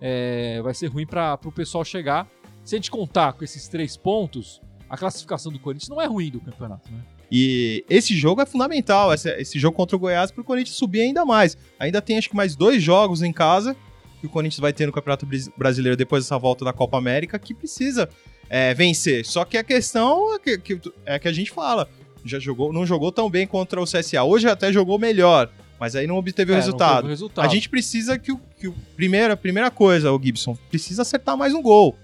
é, 0.00 0.62
vai 0.62 0.72
ser 0.72 0.86
ruim 0.86 1.06
para 1.06 1.38
o 1.44 1.52
pessoal 1.52 1.84
chegar. 1.84 2.28
Se 2.64 2.74
a 2.74 2.78
gente 2.78 2.90
contar 2.90 3.32
com 3.32 3.44
esses 3.44 3.66
três 3.68 3.96
pontos, 3.96 4.60
a 4.88 4.96
classificação 4.96 5.52
do 5.52 5.58
Corinthians 5.58 5.88
não 5.88 6.00
é 6.00 6.06
ruim 6.06 6.30
do 6.30 6.40
campeonato, 6.40 6.90
né? 6.90 6.98
E 7.30 7.84
esse 7.90 8.16
jogo 8.16 8.40
é 8.40 8.46
fundamental, 8.46 9.12
esse, 9.12 9.28
esse 9.32 9.58
jogo 9.58 9.76
contra 9.76 9.94
o 9.94 9.98
Goiás, 9.98 10.30
para 10.30 10.40
o 10.40 10.44
Corinthians 10.44 10.76
subir 10.76 11.02
ainda 11.02 11.24
mais. 11.26 11.56
Ainda 11.78 12.00
tem 12.00 12.16
acho 12.16 12.30
que 12.30 12.36
mais 12.36 12.56
dois 12.56 12.82
jogos 12.82 13.22
em 13.22 13.32
casa 13.32 13.76
que 14.20 14.26
o 14.26 14.30
Corinthians 14.30 14.58
vai 14.60 14.72
ter 14.72 14.86
no 14.86 14.92
Campeonato 14.92 15.26
Brasileiro 15.56 15.96
depois 15.96 16.24
dessa 16.24 16.38
volta 16.38 16.64
da 16.64 16.72
Copa 16.72 16.96
América 16.96 17.38
que 17.38 17.52
precisa 17.54 18.08
é, 18.48 18.72
vencer. 18.72 19.26
Só 19.26 19.44
que 19.44 19.58
a 19.58 19.62
questão 19.62 20.34
é 20.34 20.38
que, 20.38 20.58
que- 20.58 20.92
é 21.04 21.18
que 21.18 21.28
a 21.28 21.32
gente 21.32 21.50
fala, 21.50 21.86
já 22.24 22.38
jogou, 22.38 22.72
não 22.72 22.86
jogou 22.86 23.12
tão 23.12 23.28
bem 23.28 23.46
contra 23.46 23.78
o 23.80 23.84
CSA. 23.84 24.24
Hoje 24.24 24.48
até 24.48 24.72
jogou 24.72 24.98
melhor, 24.98 25.50
mas 25.78 25.94
aí 25.94 26.06
não 26.06 26.16
obteve 26.16 26.50
o 26.50 26.54
É, 26.54 26.56
não 26.56 26.64
resultado. 26.64 27.04
o 27.04 27.08
resultado. 27.08 27.44
A 27.44 27.48
gente 27.48 27.68
precisa 27.68 28.18
que 28.18 28.32
o. 28.32 28.40
Que 28.58 28.66
o 28.68 28.74
primeira, 28.96 29.36
primeira 29.36 29.70
coisa, 29.70 30.10
o 30.10 30.20
Gibson, 30.20 30.56
precisa 30.70 31.02
acertar 31.02 31.36
mais 31.36 31.52
um 31.54 31.62
gol. 31.62 31.94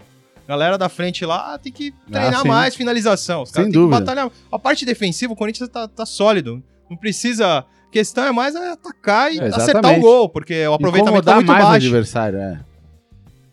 Galera 0.47 0.77
da 0.77 0.89
frente 0.89 1.25
lá 1.25 1.57
tem 1.59 1.73
que 1.73 1.93
treinar 2.11 2.43
sim. 2.43 2.49
mais 2.49 2.75
finalização. 2.75 3.43
Os 3.43 3.49
Sem 3.49 3.55
caras 3.55 3.67
têm 3.67 3.73
que 3.73 3.79
dúvida. 3.79 4.01
batalhar. 4.01 4.31
A 4.53 4.59
parte 4.59 4.85
defensiva, 4.85 5.33
o 5.33 5.37
Corinthians 5.37 5.69
tá, 5.71 5.89
tá 5.89 6.05
sólido. 6.05 6.63
Não 6.91 6.97
precisa. 6.97 7.61
A 7.61 7.91
questão 7.91 8.25
é 8.25 8.33
mais 8.33 8.55
atacar 8.55 9.33
e 9.33 9.39
É, 9.39 9.47
acertar 9.47 9.97
o 9.99 10.01
gol, 10.01 10.29
porque 10.29 10.67
o 10.67 10.75
aproveitamento 10.75 11.25
tá 11.25 11.37
muito 11.37 11.47
mais 11.47 11.65
o 11.65 11.67
baixo. 11.69 11.87
adversário, 11.87 12.39
é. 12.39 12.61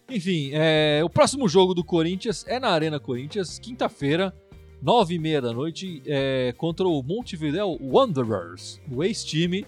Enfim, 0.09 0.49
é, 0.53 1.01
o 1.03 1.09
próximo 1.09 1.47
jogo 1.47 1.73
do 1.73 1.83
Corinthians 1.83 2.43
é 2.47 2.59
na 2.59 2.69
Arena 2.69 2.99
Corinthians, 2.99 3.57
quinta-feira, 3.57 4.33
nove 4.81 5.15
e 5.15 5.19
meia 5.19 5.41
da 5.41 5.53
noite, 5.53 6.01
é, 6.05 6.53
contra 6.57 6.85
o 6.85 7.01
Montevideo 7.01 7.77
Wanderers, 7.81 8.81
o 8.91 9.01
ex-time 9.03 9.65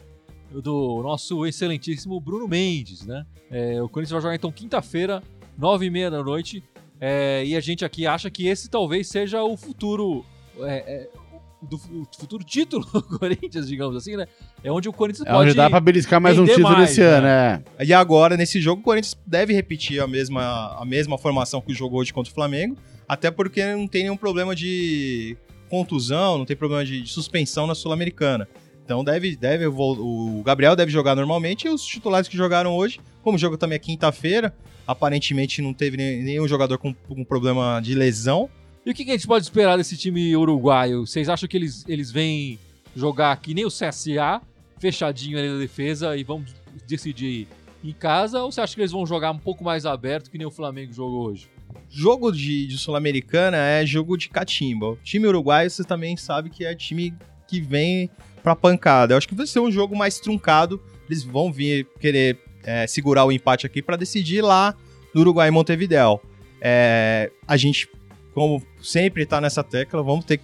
do 0.52 1.02
nosso 1.02 1.46
excelentíssimo 1.46 2.20
Bruno 2.20 2.48
Mendes, 2.48 3.06
né? 3.06 3.26
É, 3.50 3.82
o 3.82 3.88
Corinthians 3.88 4.12
vai 4.12 4.22
jogar 4.22 4.36
então 4.36 4.52
quinta-feira, 4.52 5.24
nove 5.58 5.86
e 5.86 5.90
meia 5.90 6.12
da 6.12 6.22
noite, 6.22 6.62
é, 7.06 7.44
e 7.46 7.56
a 7.56 7.60
gente 7.60 7.84
aqui 7.84 8.08
acha 8.08 8.30
que 8.32 8.48
esse 8.48 8.70
talvez 8.70 9.08
seja 9.10 9.44
o 9.44 9.58
futuro... 9.58 10.26
é, 10.62 10.78
é, 10.78 11.10
do 11.62 11.78
fu- 11.78 12.06
futuro 12.20 12.44
título 12.44 12.86
do 12.92 13.02
Corinthians, 13.20 13.68
digamos 13.68 13.96
assim, 13.96 14.18
né? 14.18 14.26
É 14.64 14.70
onde 14.72 14.90
o 14.90 14.94
Corinthians 14.94 15.26
É 15.28 15.32
pode... 15.32 15.50
onde 15.50 15.58
dá 15.58 15.70
pra 15.70 15.80
beliscar 15.80 16.20
mais 16.20 16.38
um 16.38 16.46
título 16.46 16.70
mais, 16.72 16.92
esse 16.92 17.00
né? 17.02 17.08
ano, 17.08 17.28
é. 17.28 17.64
E 17.86 17.94
agora, 17.94 18.36
nesse 18.38 18.60
jogo, 18.62 18.82
o 18.82 18.84
Corinthians 18.84 19.18
deve 19.26 19.54
repetir 19.54 20.02
a 20.02 20.08
mesma, 20.08 20.78
a 20.78 20.86
mesma 20.86 21.18
formação 21.18 21.62
que 21.62 21.74
jogou 21.74 22.00
hoje 22.02 22.12
contra 22.14 22.30
o 22.32 22.34
Flamengo, 22.36 22.76
até 23.08 23.32
porque 23.32 23.66
não 23.76 23.88
tem 23.88 24.04
nenhum 24.04 24.18
problema 24.18 24.54
de 24.56 25.38
contusão, 25.70 26.38
não 26.38 26.46
tem 26.46 26.56
problema 26.56 26.84
de, 26.86 27.02
de 27.02 27.10
suspensão 27.10 27.66
na 27.66 27.76
Sul-Americana. 27.76 28.48
Então 28.84 29.04
deve, 29.04 29.36
deve 29.36 29.66
o 29.66 30.42
Gabriel 30.46 30.76
deve 30.76 30.92
jogar 30.92 31.16
normalmente 31.16 31.68
e 31.68 31.70
os 31.70 31.86
titulares 31.86 32.28
que 32.28 32.36
jogaram 32.36 32.76
hoje, 32.76 33.00
como 33.22 33.38
o 33.38 33.40
jogo 33.40 33.58
também 33.58 33.78
é 33.78 33.80
quinta-feira, 33.80 34.54
aparentemente 34.86 35.62
não 35.62 35.74
teve 35.74 35.96
nenhum 35.96 36.48
jogador 36.48 36.78
com, 36.78 36.94
com 36.94 37.24
problema 37.24 37.80
de 37.82 37.96
lesão. 37.96 38.50
E 38.86 38.92
o 38.92 38.94
que, 38.94 39.06
que 39.06 39.12
a 39.12 39.14
gente 39.14 39.28
pode 39.28 39.46
esperar 39.46 39.78
desse 39.78 39.96
time 39.96 40.36
uruguaio? 40.36 41.08
Vocês 41.08 41.30
acham 41.30 41.48
que 41.48 41.56
eles, 41.56 41.86
eles 41.88 42.12
vêm 42.12 42.60
jogar 42.94 43.36
que 43.38 43.54
nem 43.54 43.66
o 43.66 43.70
CSA, 43.70 44.42
fechadinho 44.78 45.40
ali 45.40 45.48
na 45.50 45.58
defesa 45.58 46.18
e 46.18 46.24
vão 46.24 46.44
decidir 46.86 47.48
em 47.82 47.94
casa? 47.94 48.44
Ou 48.44 48.52
você 48.52 48.60
acha 48.60 48.76
que 48.76 48.82
eles 48.82 48.92
vão 48.92 49.06
jogar 49.06 49.32
um 49.32 49.40
pouco 49.40 49.64
mais 49.64 49.86
aberto 49.86 50.30
que 50.30 50.38
nem 50.38 50.46
o 50.46 50.52
Flamengo 50.52 50.92
jogou 50.92 51.28
hoje? 51.30 51.48
Jogo 51.90 52.32
de, 52.32 52.68
de 52.68 52.78
Sul-Americana 52.78 53.56
é 53.58 53.86
jogo 53.86 54.18
de 54.18 54.28
catimba. 54.28 54.88
O 54.88 54.96
time 54.98 55.28
uruguaio, 55.28 55.70
você 55.70 55.86
também 55.86 56.18
sabe 56.18 56.50
que 56.50 56.66
é 56.66 56.76
time 56.76 57.14
que 57.48 57.62
vem 57.62 58.10
pra 58.44 58.56
pancada. 58.56 59.14
Eu 59.14 59.18
acho 59.18 59.28
que 59.28 59.34
vai 59.34 59.48
ser 59.48 59.60
um 59.60 59.72
jogo 59.72 59.96
mais 59.96 60.20
truncado. 60.20 60.82
Eles 61.10 61.24
vão 61.24 61.52
vir 61.52 61.88
querer 62.00 62.38
é, 62.64 62.86
segurar 62.86 63.26
o 63.26 63.32
empate 63.32 63.66
aqui 63.66 63.82
pra 63.82 63.96
decidir 63.96 64.42
lá 64.42 64.76
no 65.14 65.22
Uruguai, 65.22 65.48
em 65.48 65.52
Montevideo. 65.52 66.20
É, 66.62 67.32
a 67.48 67.58
gente, 67.58 67.90
como 68.34 68.62
sempre 68.82 69.26
tá 69.26 69.40
nessa 69.40 69.64
tecla, 69.64 70.04
vamos 70.04 70.26
ter 70.26 70.40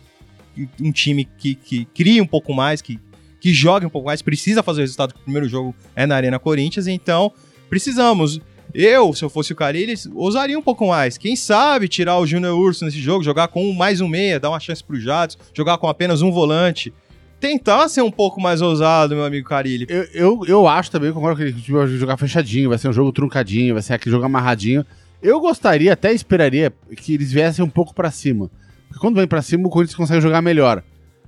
um 0.82 0.92
time 0.92 1.26
que, 1.38 1.56
que 1.56 1.86
crie 1.86 2.22
um 2.22 2.28
pouco 2.28 2.54
mais, 2.54 2.82
que, 2.82 3.00
que 3.40 3.54
jogue 3.54 3.86
um 3.86 3.90
pouco 3.90 4.08
mais, 4.08 4.22
precisa 4.22 4.62
fazer 4.62 4.82
o 4.82 4.84
resultado, 4.84 5.14
que 5.14 5.20
o 5.20 5.24
primeiro 5.24 5.48
jogo 5.48 5.74
é 5.96 6.06
na 6.06 6.16
Arena 6.16 6.40
Corinthians, 6.40 6.88
então 6.88 7.32
precisamos. 7.70 8.42
Eu, 8.72 9.16
se 9.16 9.26
eu 9.26 9.32
fosse 9.32 9.52
o 9.52 9.56
Carilli, 9.56 9.96
ousaria 10.14 10.58
um 10.58 10.62
pouco 10.62 10.88
mais. 10.88 11.18
Quem 11.18 11.36
sabe 11.36 11.88
tirar 11.88 12.20
o 12.20 12.28
Júnior 12.28 12.56
Urso 12.56 12.86
nesse 12.86 13.02
jogo, 13.02 13.24
jogar 13.24 13.48
com 13.48 13.74
mais 13.74 14.00
um 14.00 14.08
meia, 14.08 14.40
dar 14.40 14.50
uma 14.50 14.60
chance 14.60 14.84
pro 14.84 15.00
Jatos, 15.00 15.40
jogar 15.56 15.80
com 15.80 15.88
apenas 15.88 16.22
um 16.22 16.32
volante. 16.32 16.94
Tentar 17.40 17.88
ser 17.88 18.02
um 18.02 18.12
pouco 18.12 18.42
mais 18.42 18.62
ousado, 18.62 19.16
meu 19.16 19.24
amigo 19.24 19.48
Carilli. 19.48 19.88
Eu, 19.90 20.04
eu, 20.14 20.42
eu 20.46 20.68
acho 20.68 20.92
também, 20.92 21.12
concordo 21.12 21.42
que 21.42 21.54
time 21.62 21.78
vai 21.78 21.88
jogar 21.88 22.18
fechadinho, 22.18 22.70
vai 22.70 22.78
ser 22.78 22.90
um 22.90 22.94
jogo 22.94 23.12
truncadinho, 23.12 23.74
vai 23.74 23.82
ser 23.82 23.94
aquele 23.94 24.12
jogo 24.12 24.26
amarradinho. 24.26 24.86
Eu 25.22 25.40
gostaria, 25.40 25.94
até 25.94 26.14
esperaria, 26.14 26.72
que 26.98 27.14
eles 27.14 27.32
viessem 27.32 27.64
um 27.64 27.70
pouco 27.70 27.94
pra 27.94 28.12
cima. 28.12 28.50
Porque 28.88 29.00
quando 29.00 29.16
vem 29.16 29.28
pra 29.28 29.42
cima, 29.42 29.68
o 29.68 29.70
Corinthians 29.70 29.96
consegue 29.96 30.22
jogar 30.22 30.42
melhor. 30.42 30.84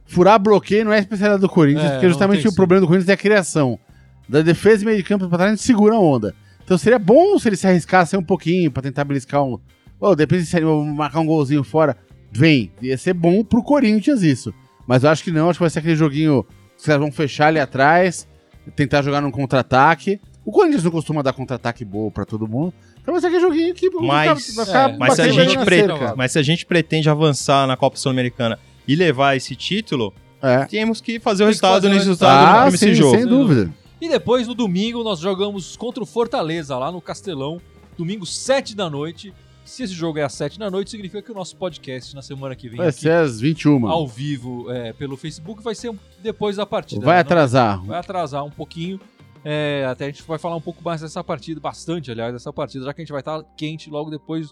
Furar 0.05 0.39
bloqueio 0.39 0.83
não 0.83 0.91
é 0.91 0.97
a 0.97 0.99
especialidade 0.99 1.41
do 1.41 1.49
Corinthians, 1.49 1.85
É, 1.85 1.91
porque 1.91 2.09
justamente 2.09 2.47
o 2.47 2.53
problema 2.53 2.81
do 2.81 2.87
Corinthians 2.87 3.09
é 3.09 3.13
a 3.13 3.17
criação. 3.17 3.79
Da 4.27 4.41
defesa 4.41 4.83
e 4.83 4.85
meio 4.85 4.97
de 4.97 5.03
campo 5.03 5.27
pra 5.27 5.37
trás, 5.37 5.51
a 5.51 5.55
gente 5.55 5.65
segura 5.65 5.95
a 5.95 5.99
onda. 5.99 6.33
Então 6.63 6.77
seria 6.77 6.99
bom 6.99 7.37
se 7.37 7.47
eles 7.47 7.59
se 7.59 7.67
arriscassem 7.67 8.19
um 8.19 8.23
pouquinho 8.23 8.71
pra 8.71 8.81
tentar 8.81 9.03
beliscar 9.03 9.43
um, 9.43 9.57
Ô, 9.99 10.15
depende 10.15 10.45
se 10.45 10.59
vou 10.61 10.83
marcar 10.83 11.19
um 11.19 11.25
golzinho 11.25 11.63
fora. 11.63 11.95
Vem. 12.31 12.71
Ia 12.81 12.97
ser 12.97 13.13
bom 13.13 13.43
pro 13.43 13.61
Corinthians 13.61 14.23
isso. 14.23 14.53
Mas 14.87 15.03
eu 15.03 15.09
acho 15.09 15.23
que 15.23 15.31
não, 15.31 15.49
acho 15.49 15.57
que 15.57 15.63
vai 15.63 15.69
ser 15.69 15.79
aquele 15.79 15.95
joguinho 15.95 16.43
que 16.43 16.79
os 16.79 16.85
caras 16.85 17.01
vão 17.01 17.11
fechar 17.11 17.47
ali 17.47 17.59
atrás, 17.59 18.27
tentar 18.75 19.01
jogar 19.01 19.21
num 19.21 19.31
contra-ataque. 19.31 20.19
O 20.43 20.51
Corinthians 20.51 20.83
não 20.83 20.91
costuma 20.91 21.21
dar 21.21 21.33
contra-ataque 21.33 21.85
bom 21.85 22.09
pra 22.09 22.25
todo 22.25 22.47
mundo. 22.47 22.73
Então 23.01 23.13
vai 23.13 23.21
ser 23.21 23.27
aquele 23.27 23.41
joguinho 23.41 23.73
que 23.73 23.89
Mas- 23.91 24.55
vai 24.55 24.65
ficar 24.65 24.89
é, 24.89 24.97
Mas 24.97 25.13
se, 25.15 25.21
a 25.21 25.27
gente 25.29 25.57
pre- 25.65 25.83
mas 26.15 26.31
se 26.31 26.39
a 26.39 26.43
gente 26.43 26.65
pretende 26.65 27.09
avançar 27.09 27.67
na 27.67 27.77
Copa 27.77 27.97
Sul-Americana 27.97 28.59
e 28.87 28.95
levar 28.95 29.35
esse 29.35 29.55
título, 29.55 30.13
É. 30.41 30.65
temos 30.65 30.99
que 31.01 31.19
fazer 31.19 31.43
o 31.43 31.47
resultado 31.47 31.87
nesse 31.89 32.07
resultado 32.07 32.37
resultado 32.39 32.67
Ah, 32.67 32.71
nesse 32.71 32.77
sim, 32.87 32.93
jogo. 32.95 33.15
sem 33.17 33.25
dúvida. 33.25 33.71
E 33.99 34.09
depois, 34.09 34.47
no 34.47 34.55
domingo, 34.55 35.03
nós 35.03 35.19
jogamos 35.19 35.75
contra 35.75 36.01
o 36.01 36.07
Fortaleza, 36.07 36.75
lá 36.77 36.91
no 36.91 36.99
Castelão. 36.99 37.61
Domingo, 37.95 38.25
7 38.25 38.75
da 38.75 38.89
noite. 38.89 39.31
Se 39.63 39.83
esse 39.83 39.93
jogo 39.93 40.19
é 40.19 40.23
às 40.23 40.33
7 40.33 40.59
da 40.59 40.69
noite, 40.69 40.91
significa 40.91 41.21
que 41.21 41.31
o 41.31 41.35
nosso 41.35 41.55
podcast 41.55 42.13
na 42.15 42.21
semana 42.21 42.55
que 42.55 42.67
vem 42.67 42.77
Vai 42.77 42.87
aqui, 42.89 43.01
ser 43.01 43.11
às 43.11 43.39
21. 43.39 43.87
ao 43.87 44.07
vivo 44.07 44.69
é, 44.71 44.91
pelo 44.93 45.15
Facebook 45.15 45.61
vai 45.63 45.75
ser 45.75 45.93
depois 46.21 46.57
da 46.57 46.65
partida. 46.65 47.05
Vai 47.05 47.15
né? 47.15 47.21
atrasar. 47.21 47.83
Vai 47.85 47.99
atrasar 47.99 48.43
um 48.43 48.49
pouquinho. 48.49 48.99
É, 49.43 49.85
até 49.89 50.05
a 50.05 50.07
gente 50.07 50.23
vai 50.23 50.37
falar 50.37 50.55
um 50.55 50.61
pouco 50.61 50.83
mais 50.83 51.01
dessa 51.01 51.23
partida, 51.23 51.59
bastante, 51.59 52.11
aliás, 52.11 52.33
dessa 52.33 52.51
partida, 52.51 52.85
já 52.85 52.93
que 52.93 53.01
a 53.01 53.03
gente 53.03 53.11
vai 53.11 53.21
estar 53.21 53.41
quente 53.55 53.89
logo 53.89 54.09
depois 54.09 54.49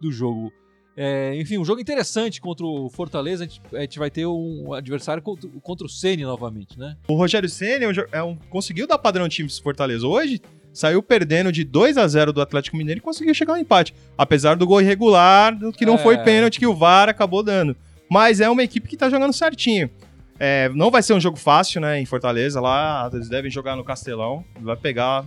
do 0.00 0.10
jogo. 0.10 0.52
É, 0.96 1.38
enfim, 1.38 1.58
um 1.58 1.64
jogo 1.64 1.80
interessante 1.80 2.40
contra 2.40 2.64
o 2.64 2.88
Fortaleza. 2.88 3.44
A 3.44 3.46
gente, 3.46 3.60
a 3.74 3.80
gente 3.80 3.98
vai 3.98 4.10
ter 4.10 4.26
um 4.26 4.72
adversário 4.72 5.22
contra, 5.22 5.48
contra 5.62 5.86
o 5.86 5.90
Ceni 5.90 6.24
novamente, 6.24 6.78
né? 6.78 6.96
O 7.06 7.14
Rogério 7.14 7.48
Ceni 7.48 7.84
é 7.84 7.88
um 7.88 7.92
é 8.12 8.22
um- 8.22 8.36
conseguiu 8.48 8.86
dar 8.86 8.96
padrão 8.98 9.28
time 9.28 9.48
pro 9.48 9.62
Fortaleza 9.62 10.06
hoje. 10.06 10.40
Saiu 10.76 11.02
perdendo 11.02 11.50
de 11.50 11.64
2 11.64 11.96
a 11.96 12.06
0 12.06 12.34
do 12.34 12.42
Atlético 12.42 12.76
Mineiro 12.76 12.98
e 12.98 13.00
conseguiu 13.00 13.32
chegar 13.32 13.54
ao 13.54 13.58
empate. 13.58 13.94
Apesar 14.18 14.56
do 14.56 14.66
gol 14.66 14.82
irregular, 14.82 15.56
que 15.78 15.86
não 15.86 15.94
É. 15.94 15.98
foi 15.98 16.18
pênalti, 16.18 16.58
que 16.58 16.66
o 16.66 16.74
VAR 16.74 17.08
acabou 17.08 17.42
dando. 17.42 17.74
Mas 18.10 18.42
é 18.42 18.50
uma 18.50 18.62
equipe 18.62 18.86
que 18.86 18.94
tá 18.94 19.08
jogando 19.08 19.32
certinho. 19.32 19.88
É, 20.38 20.68
não 20.74 20.90
vai 20.90 21.02
ser 21.02 21.14
um 21.14 21.20
jogo 21.20 21.38
fácil, 21.38 21.80
né? 21.80 21.98
Em 21.98 22.04
Fortaleza, 22.04 22.60
lá 22.60 23.08
eles 23.10 23.26
devem 23.26 23.50
jogar 23.50 23.74
no 23.74 23.82
Castelão. 23.82 24.44
Vai 24.60 24.76
pegar, 24.76 25.24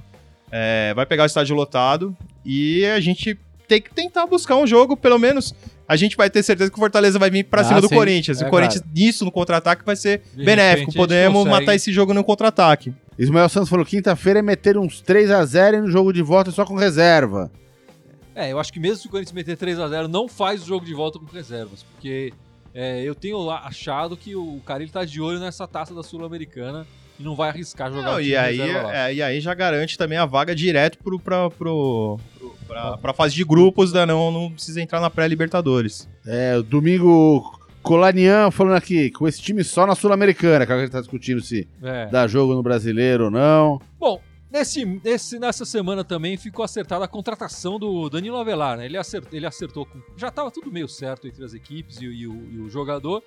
é, 0.52 0.94
vai 0.94 1.08
pegar 1.08 1.24
o 1.24 1.26
estádio 1.26 1.56
lotado. 1.56 2.16
E 2.46 2.86
a 2.86 3.00
gente 3.00 3.36
tem 3.68 3.82
que 3.82 3.92
tentar 3.92 4.28
buscar 4.28 4.56
um 4.56 4.68
jogo, 4.68 4.96
pelo 4.96 5.18
menos. 5.18 5.56
A 5.88 5.96
gente 5.96 6.16
vai 6.16 6.30
ter 6.30 6.44
certeza 6.44 6.70
que 6.70 6.78
o 6.78 6.80
Fortaleza 6.80 7.18
vai 7.18 7.32
vir 7.32 7.44
pra 7.46 7.62
Ah, 7.62 7.64
cima 7.64 7.82
do 7.82 7.88
sim. 7.90 7.96
Corinthians. 7.96 8.40
É 8.40 8.46
o 8.48 8.52
Corinthians, 8.52 8.84
nisso, 8.96 9.26
no 9.26 9.32
contra-ataque, 9.32 9.84
vai 9.84 9.96
ser 9.96 10.22
benéfico. 10.36 10.94
Podemos 10.94 11.44
matar 11.48 11.74
esse 11.74 11.92
jogo 11.92 12.14
no 12.14 12.24
contra-ataque. 12.24 12.94
Ismael 13.20 13.50
Santos 13.50 13.70
falou: 13.70 13.86
quinta-feira 13.86 14.40
é 14.40 14.42
meter 14.42 14.78
uns 14.78 15.04
3x0 15.04 15.74
e 15.74 15.82
no 15.82 15.92
jogo 15.92 16.14
de 16.14 16.22
volta 16.22 16.52
só 16.52 16.66
com 16.66 16.76
reserva. 16.76 17.52
É, 18.34 18.54
eu 18.54 18.60
acho 18.60 18.72
que 18.72 18.80
mesmo 18.80 18.98
se 18.98 19.08
o 19.08 19.10
Corinthians 19.10 19.34
meter 19.34 19.58
3x0, 19.58 20.08
não 20.08 20.30
faz 20.30 20.64
o 20.64 20.66
jogo 20.66 20.86
de 20.86 20.94
volta 20.94 21.20
com 21.20 21.26
reservas, 21.26 21.84
porque 21.84 22.32
é, 22.74 23.04
eu 23.04 23.14
tenho 23.14 23.50
achado 23.52 24.16
que 24.16 24.34
o 24.36 24.62
cara 24.66 24.82
ele 24.82 24.92
tá 24.92 25.04
de 25.04 25.20
olho 25.20 25.40
nessa 25.40 25.68
taça 25.68 25.94
da 25.94 26.02
Sul-Americana 26.02 26.88
e 27.20 27.24
não 27.24 27.36
vai 27.36 27.50
arriscar 27.50 27.92
jogar 27.92 28.04
Não, 28.12 28.14
o 28.16 28.20
time 28.20 28.30
e, 28.30 28.36
aí, 28.38 28.58
reserva 28.58 28.82
lá. 28.84 28.98
é, 29.10 29.14
e 29.14 29.22
aí 29.22 29.42
já 29.42 29.54
garante 29.54 29.98
também 29.98 30.18
a 30.18 30.26
vaga 30.26 30.56
direto 30.56 31.00
pro, 31.00 31.20
pra, 31.20 31.50
pro, 31.50 32.18
pro, 32.38 32.56
pra, 32.66 32.98
pra 32.98 33.14
fase 33.14 33.36
de 33.36 33.44
grupos, 33.44 33.92
né? 33.92 34.06
não, 34.06 34.32
não 34.32 34.50
precisa 34.52 34.82
entrar 34.82 35.02
na 35.02 35.10
pré-Libertadores. 35.10 36.08
É, 36.26 36.62
domingo 36.62 37.59
Colanian 37.82 38.52
falando 38.52 38.76
aqui, 38.76 39.10
com 39.12 39.28
esse 39.28 39.42
time 39.42 39.64
só 39.64 39.86
na 39.88 39.96
Sul-Americana, 39.96 40.66
que 40.66 40.72
a 40.74 40.80
gente 40.80 40.92
tá 40.92 41.00
discutindo 41.00 41.42
se 41.42 41.68
É. 41.82 42.08
dá 42.08 42.28
jogo 42.28 42.54
no 42.54 42.62
brasileiro 42.62 43.26
ou 43.26 43.32
não. 43.32 43.80
Bom, 44.00 44.22
nesse, 44.52 44.84
nesse- 44.86 45.40
nessa 45.40 45.66
semana 45.66 46.04
também 46.04 46.38
ficou 46.38 46.64
acertada 46.64 47.06
a 47.06 47.08
contratação 47.08 47.80
do 47.80 48.10
Danilo 48.10 48.38
Avelar, 48.38 48.78
né? 48.78 48.86
Ele 48.86 48.98
acertou, 48.98 49.30
ele 49.38 49.46
acertou 49.46 49.86
com. 49.86 50.00
Já 50.18 50.30
tava 50.30 50.52
tudo 50.52 50.72
meio 50.72 50.88
certo 50.88 51.28
entre 51.28 51.44
as 51.44 51.54
equipes 51.54 52.02
e, 52.02 52.08
o- 52.08 52.14
e 52.14 52.28
o, 52.28 52.52
e 52.52 52.60
o 52.60 52.70
jogador, 52.70 53.24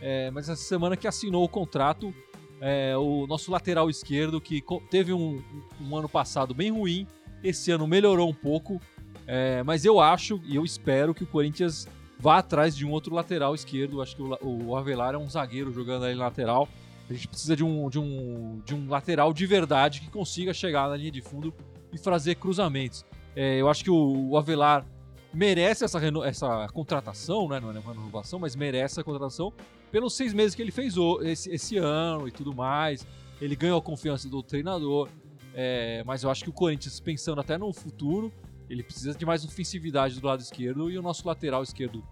é, 0.00 0.30
mas 0.30 0.48
essa 0.48 0.62
semana 0.62 0.96
que 0.96 1.08
assinou 1.08 1.42
o 1.44 1.48
contrato, 1.48 2.14
é, 2.60 2.96
o 2.96 3.26
nosso 3.26 3.50
lateral 3.50 3.88
esquerdo, 3.90 4.40
que 4.40 4.62
teve 4.90 5.12
um, 5.12 5.42
um 5.80 5.96
ano 5.96 6.08
passado 6.08 6.54
bem 6.54 6.70
ruim, 6.70 7.06
esse 7.42 7.70
ano 7.70 7.86
melhorou 7.86 8.28
um 8.28 8.34
pouco, 8.34 8.80
é, 9.26 9.62
mas 9.62 9.84
eu 9.84 9.98
acho 10.00 10.40
e 10.44 10.56
eu 10.56 10.64
espero 10.64 11.14
que 11.14 11.24
o 11.24 11.26
Corinthians 11.26 11.88
vá 12.18 12.38
atrás 12.38 12.76
de 12.76 12.86
um 12.86 12.90
outro 12.90 13.14
lateral 13.14 13.54
esquerdo. 13.54 14.00
Acho 14.00 14.16
que 14.16 14.22
o, 14.22 14.36
o 14.66 14.76
Avelar 14.76 15.14
é 15.14 15.18
um 15.18 15.28
zagueiro 15.28 15.72
jogando 15.72 16.04
ali 16.04 16.14
lateral. 16.14 16.68
A 17.08 17.12
gente 17.12 17.28
precisa 17.28 17.54
de 17.54 17.62
um, 17.62 17.88
de, 17.90 17.98
um, 17.98 18.62
de 18.64 18.74
um 18.74 18.88
lateral 18.88 19.32
de 19.32 19.46
verdade 19.46 20.00
que 20.00 20.10
consiga 20.10 20.54
chegar 20.54 20.88
na 20.88 20.96
linha 20.96 21.10
de 21.10 21.20
fundo 21.20 21.52
e 21.92 21.98
fazer 21.98 22.36
cruzamentos. 22.36 23.04
É, 23.36 23.60
eu 23.60 23.68
acho 23.68 23.84
que 23.84 23.90
o, 23.90 24.30
o 24.30 24.38
Avelar 24.38 24.86
merece 25.32 25.84
essa, 25.84 25.98
reno- 25.98 26.24
essa 26.24 26.66
contratação, 26.72 27.48
né? 27.48 27.60
não 27.60 27.70
é 27.70 27.78
uma 27.78 27.92
renovação, 27.92 28.38
mas 28.38 28.56
merece 28.56 28.94
essa 28.94 29.04
contratação 29.04 29.52
pelos 29.90 30.14
seis 30.16 30.32
meses 30.32 30.54
que 30.54 30.62
ele 30.62 30.70
fez 30.70 30.94
esse, 31.22 31.50
esse 31.50 31.76
ano 31.76 32.26
e 32.26 32.30
tudo 32.30 32.54
mais. 32.54 33.06
Ele 33.40 33.54
ganhou 33.54 33.78
a 33.78 33.82
confiança 33.82 34.28
do 34.28 34.42
treinador. 34.42 35.08
É, 35.56 36.02
mas 36.04 36.22
eu 36.24 36.30
acho 36.30 36.42
que 36.42 36.50
o 36.50 36.52
Corinthians, 36.52 36.98
pensando 36.98 37.40
até 37.40 37.56
no 37.56 37.72
futuro, 37.72 38.32
ele 38.68 38.82
precisa 38.82 39.14
de 39.14 39.26
mais 39.26 39.44
ofensividade 39.44 40.20
do 40.20 40.26
lado 40.26 40.40
esquerdo 40.40 40.90
e 40.90 40.98
o 40.98 41.02
nosso 41.02 41.26
lateral 41.26 41.62
esquerdo, 41.62 42.02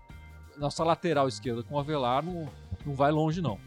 nossa 0.58 0.84
lateral 0.84 1.28
esquerda 1.28 1.62
com 1.62 1.74
o 1.74 1.78
Avelar 1.78 2.24
não, 2.24 2.48
não 2.84 2.94
vai 2.94 3.10
longe, 3.10 3.40
não. 3.40 3.58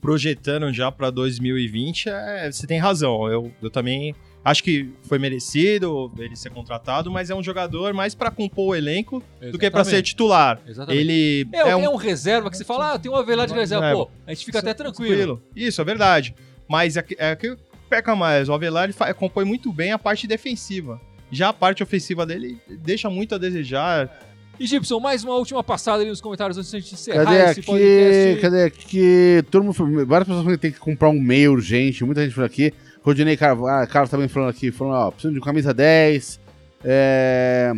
Projetando 0.00 0.72
já 0.72 0.92
pra 0.92 1.10
2020, 1.10 2.08
é, 2.08 2.52
você 2.52 2.66
tem 2.66 2.78
razão. 2.78 3.26
Eu, 3.28 3.52
eu 3.60 3.70
também 3.70 4.14
acho 4.44 4.62
que 4.62 4.92
foi 5.02 5.18
merecido 5.18 6.12
ele 6.16 6.36
ser 6.36 6.50
contratado, 6.50 7.10
mas 7.10 7.30
é 7.30 7.34
um 7.34 7.42
jogador 7.42 7.92
mais 7.92 8.14
pra 8.14 8.30
compor 8.30 8.68
o 8.68 8.74
elenco 8.76 9.20
do 9.50 9.58
que 9.58 9.68
pra 9.68 9.82
ser 9.82 10.02
titular. 10.02 10.60
Exatamente. 10.64 11.00
Ele 11.00 11.48
É, 11.52 11.70
é, 11.70 11.88
um... 11.88 11.96
reserva 11.96 12.48
que 12.48 12.56
você 12.56 12.64
fala, 12.64 12.92
ah, 12.92 12.98
tem 12.98 13.10
um 13.10 13.16
Avelar 13.16 13.48
de 13.48 13.54
reserva. 13.54 13.92
Pô, 13.92 14.10
a 14.24 14.32
gente 14.32 14.44
fica 14.44 14.60
até 14.60 14.72
tranquilo. 14.72 15.42
Isso, 15.54 15.80
é 15.80 15.84
verdade. 15.84 16.34
Mas 16.68 16.96
é 16.96 17.02
que, 17.02 17.16
é 17.18 17.34
que 17.34 17.56
peca 17.88 18.14
mais. 18.14 18.48
O 18.48 18.52
Avelar 18.52 18.84
ele 18.88 19.14
compõe 19.14 19.44
muito 19.44 19.72
bem 19.72 19.90
a 19.90 19.98
parte 19.98 20.28
defensiva. 20.28 21.00
Já 21.30 21.48
a 21.48 21.52
parte 21.52 21.82
ofensiva 21.82 22.24
dele 22.24 22.58
deixa 22.68 23.10
muito 23.10 23.34
a 23.34 23.38
desejar. 23.38 24.10
E 24.58 24.66
Gibson, 24.66 24.98
mais 25.00 25.22
uma 25.22 25.34
última 25.34 25.62
passada 25.62 26.00
ali 26.00 26.08
nos 26.08 26.20
comentários 26.20 26.56
antes 26.56 26.70
de 26.70 26.76
a 26.76 26.80
gente 26.80 26.94
encerrar 26.94 27.24
Cadê 27.24 27.36
esse 27.36 27.60
aqui? 27.60 27.66
podcast. 27.66 28.40
Cadê 28.40 28.62
aqui? 28.64 29.44
Todo 29.50 29.64
mundo, 29.64 30.06
várias 30.06 30.26
pessoas 30.26 30.44
falam 30.44 30.56
que 30.56 30.62
tem 30.62 30.72
que 30.72 30.78
comprar 30.78 31.10
um 31.10 31.20
meio 31.20 31.52
urgente, 31.52 32.04
muita 32.04 32.22
gente 32.24 32.34
falando 32.34 32.50
aqui. 32.50 32.72
Rodinei 33.02 33.36
Carlos, 33.36 33.68
ah, 33.68 33.86
Carlos 33.86 34.10
também 34.10 34.28
falando 34.28 34.50
aqui, 34.50 34.70
falando, 34.72 34.94
ó, 34.94 35.10
preciso 35.10 35.34
de 35.34 35.40
camisa 35.40 35.74
10. 35.74 36.40
É. 36.84 37.72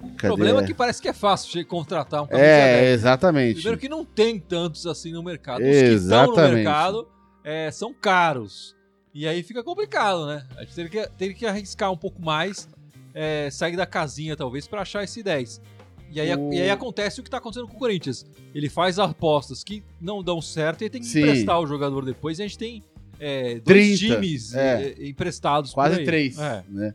O 0.00 0.16
problema 0.18 0.60
é 0.60 0.64
que 0.64 0.74
parece 0.74 1.02
que 1.02 1.08
é 1.08 1.12
fácil 1.12 1.66
contratar 1.66 2.22
um 2.22 2.26
camisa 2.26 2.46
É, 2.46 2.80
10. 2.82 2.92
exatamente. 2.92 3.54
Primeiro 3.54 3.78
que 3.78 3.88
não 3.88 4.04
tem 4.04 4.38
tantos 4.38 4.86
assim 4.86 5.10
no 5.12 5.22
mercado. 5.22 5.60
Os 5.62 5.64
que 5.64 5.74
estão 5.74 5.88
no 5.88 5.94
Exatamente. 5.96 6.54
mercado 6.54 7.08
é, 7.42 7.70
são 7.72 7.92
caros. 7.92 8.75
E 9.18 9.26
aí 9.26 9.42
fica 9.42 9.64
complicado, 9.64 10.26
né? 10.26 10.46
A 10.58 10.60
gente 10.62 10.74
teria 10.74 10.90
que, 10.90 11.10
teria 11.16 11.34
que 11.34 11.46
arriscar 11.46 11.90
um 11.90 11.96
pouco 11.96 12.20
mais, 12.20 12.68
é, 13.14 13.48
sair 13.50 13.74
da 13.74 13.86
casinha 13.86 14.36
talvez 14.36 14.68
pra 14.68 14.82
achar 14.82 15.02
esse 15.02 15.22
10. 15.22 15.58
E 16.12 16.20
aí, 16.20 16.34
O- 16.36 16.52
e 16.52 16.60
aí 16.60 16.68
acontece 16.68 17.18
o 17.18 17.22
que 17.22 17.30
tá 17.30 17.38
acontecendo 17.38 17.66
com 17.66 17.76
o 17.76 17.78
Corinthians. 17.78 18.26
Ele 18.54 18.68
faz 18.68 18.98
apostas 18.98 19.64
que 19.64 19.82
não 19.98 20.22
dão 20.22 20.42
certo 20.42 20.84
e 20.84 20.90
tem 20.90 21.00
que 21.00 21.06
Sim. 21.06 21.20
emprestar 21.20 21.58
o 21.58 21.66
jogador 21.66 22.04
depois. 22.04 22.38
E 22.38 22.42
a 22.42 22.46
gente 22.46 22.58
tem 22.58 22.82
é, 23.18 23.54
dois 23.58 23.98
30, 23.98 24.14
times 24.16 24.54
é. 24.54 24.82
é, 24.98 25.08
emprestados 25.08 25.72
Quase 25.72 26.04
três. 26.04 26.38
É. 26.38 26.62
Né? 26.68 26.94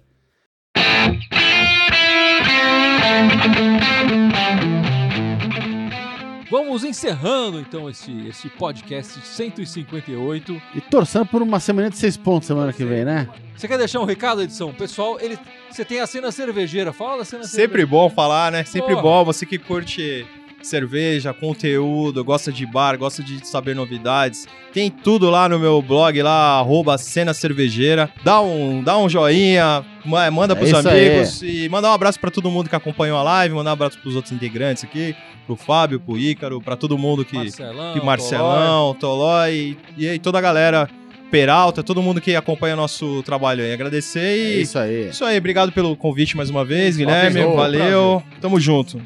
Vamos 6.52 6.84
encerrando 6.84 7.62
então 7.62 7.90
esse, 7.90 8.28
esse 8.28 8.50
podcast 8.50 9.22
158. 9.26 10.62
E 10.76 10.82
torçando 10.82 11.26
por 11.28 11.42
uma 11.42 11.62
semana 11.62 11.90
de 11.90 11.98
seis 11.98 12.18
pontos 12.18 12.46
semana 12.46 12.74
que 12.74 12.84
vem, 12.84 13.06
né? 13.06 13.30
Você 13.56 13.70
quer 13.70 13.78
deixar 13.78 14.02
um 14.02 14.06
recado, 14.06 14.42
edição? 14.42 14.74
Pessoal, 14.74 15.18
ele, 15.22 15.40
você 15.70 15.86
tem 15.86 16.02
a 16.02 16.08
cena 16.08 16.30
cervejeira. 16.30 16.92
Fala 16.92 17.20
da 17.20 17.26
cena 17.26 17.46
Sempre 17.46 17.86
bom 17.86 18.10
falar, 18.10 18.52
né? 18.52 18.66
Sempre 18.66 18.90
Porra. 18.96 19.02
bom. 19.02 19.24
Você 19.24 19.46
que 19.46 19.58
curte 19.58 20.28
cerveja, 20.68 21.34
conteúdo, 21.34 22.24
gosta 22.24 22.52
de 22.52 22.66
bar, 22.66 22.98
gosta 22.98 23.24
de 23.24 23.46
saber 23.48 23.76
novidades. 23.76 24.48
Tem 24.74 24.90
tudo 24.90 25.30
lá 25.30 25.48
no 25.50 25.60
meu 25.60 25.82
blog, 25.82 26.22
lá, 26.22 26.60
arroba 26.60 26.98
Cena 26.98 27.34
Cervejeira. 27.34 28.10
Dá 28.24 28.42
um, 28.42 28.84
dá 28.84 28.98
um 28.98 29.08
joinha, 29.10 29.84
ma- 30.06 30.30
manda 30.32 30.54
É 30.54 30.56
pros 30.56 30.70
isso 30.70 30.90
amigos 30.90 31.42
e 31.44 31.68
manda 31.70 31.90
um 31.90 31.94
abraço 31.94 32.20
pra 32.20 32.32
todo 32.32 32.50
mundo 32.50 32.70
que 32.70 32.76
acompanhou 32.76 33.18
a 33.18 33.24
live, 33.24 33.54
mandar 33.56 33.72
um 33.72 33.74
abraço 33.74 33.98
pros 34.00 34.16
outros 34.16 34.32
integrantes 34.32 34.84
aqui, 34.84 35.16
pro 35.46 35.56
Fábio, 35.56 36.00
pro 36.00 36.18
Ícaro, 36.18 36.62
pra 36.62 36.76
todo 36.76 36.98
mundo 36.98 37.26
que, 37.26 37.36
Marcelão, 37.36 37.94
que 37.94 38.06
Marcelão, 38.06 38.94
Tolói 38.96 39.78
e 39.98 40.08
aí 40.08 40.20
toda 40.20 40.38
a 40.38 40.42
galera, 40.42 40.90
Peralta, 41.30 41.82
todo 41.82 42.02
mundo 42.02 42.20
que 42.20 42.36
acompanha 42.36 42.76
nosso 42.76 43.24
trabalho 43.24 43.64
aí. 43.64 43.72
Agradecer 43.72 44.20
É 44.20 44.36
e 44.58 44.62
isso 44.64 44.78
aí. 44.78 45.08
isso 45.10 45.24
aí, 45.24 45.38
obrigado 45.38 45.72
pelo 45.72 45.96
convite 45.96 46.36
mais 46.36 46.50
uma 46.50 46.66
vez, 46.66 46.98
Guilherme. 46.98 47.40
Prazer, 47.42 47.56
valeu. 47.56 48.22
Tamo 48.42 48.60
junto. 48.60 49.02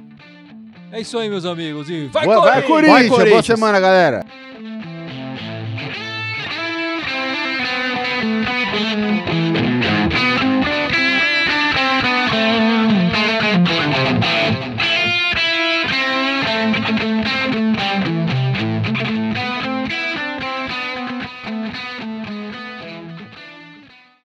É 0.96 1.02
isso 1.02 1.18
aí, 1.18 1.28
meus 1.30 1.44
amigos. 1.44 1.90
E 1.90 2.06
vai, 2.08 2.24
Boa, 2.24 2.38
Corinthians! 2.38 2.54
Vai, 2.54 2.64
Corinthians! 2.64 2.94
Vai, 2.94 3.10
Corinthians! 3.10 3.32
Boa 3.32 3.44
semana, 3.44 3.80
galera! 3.82 4.26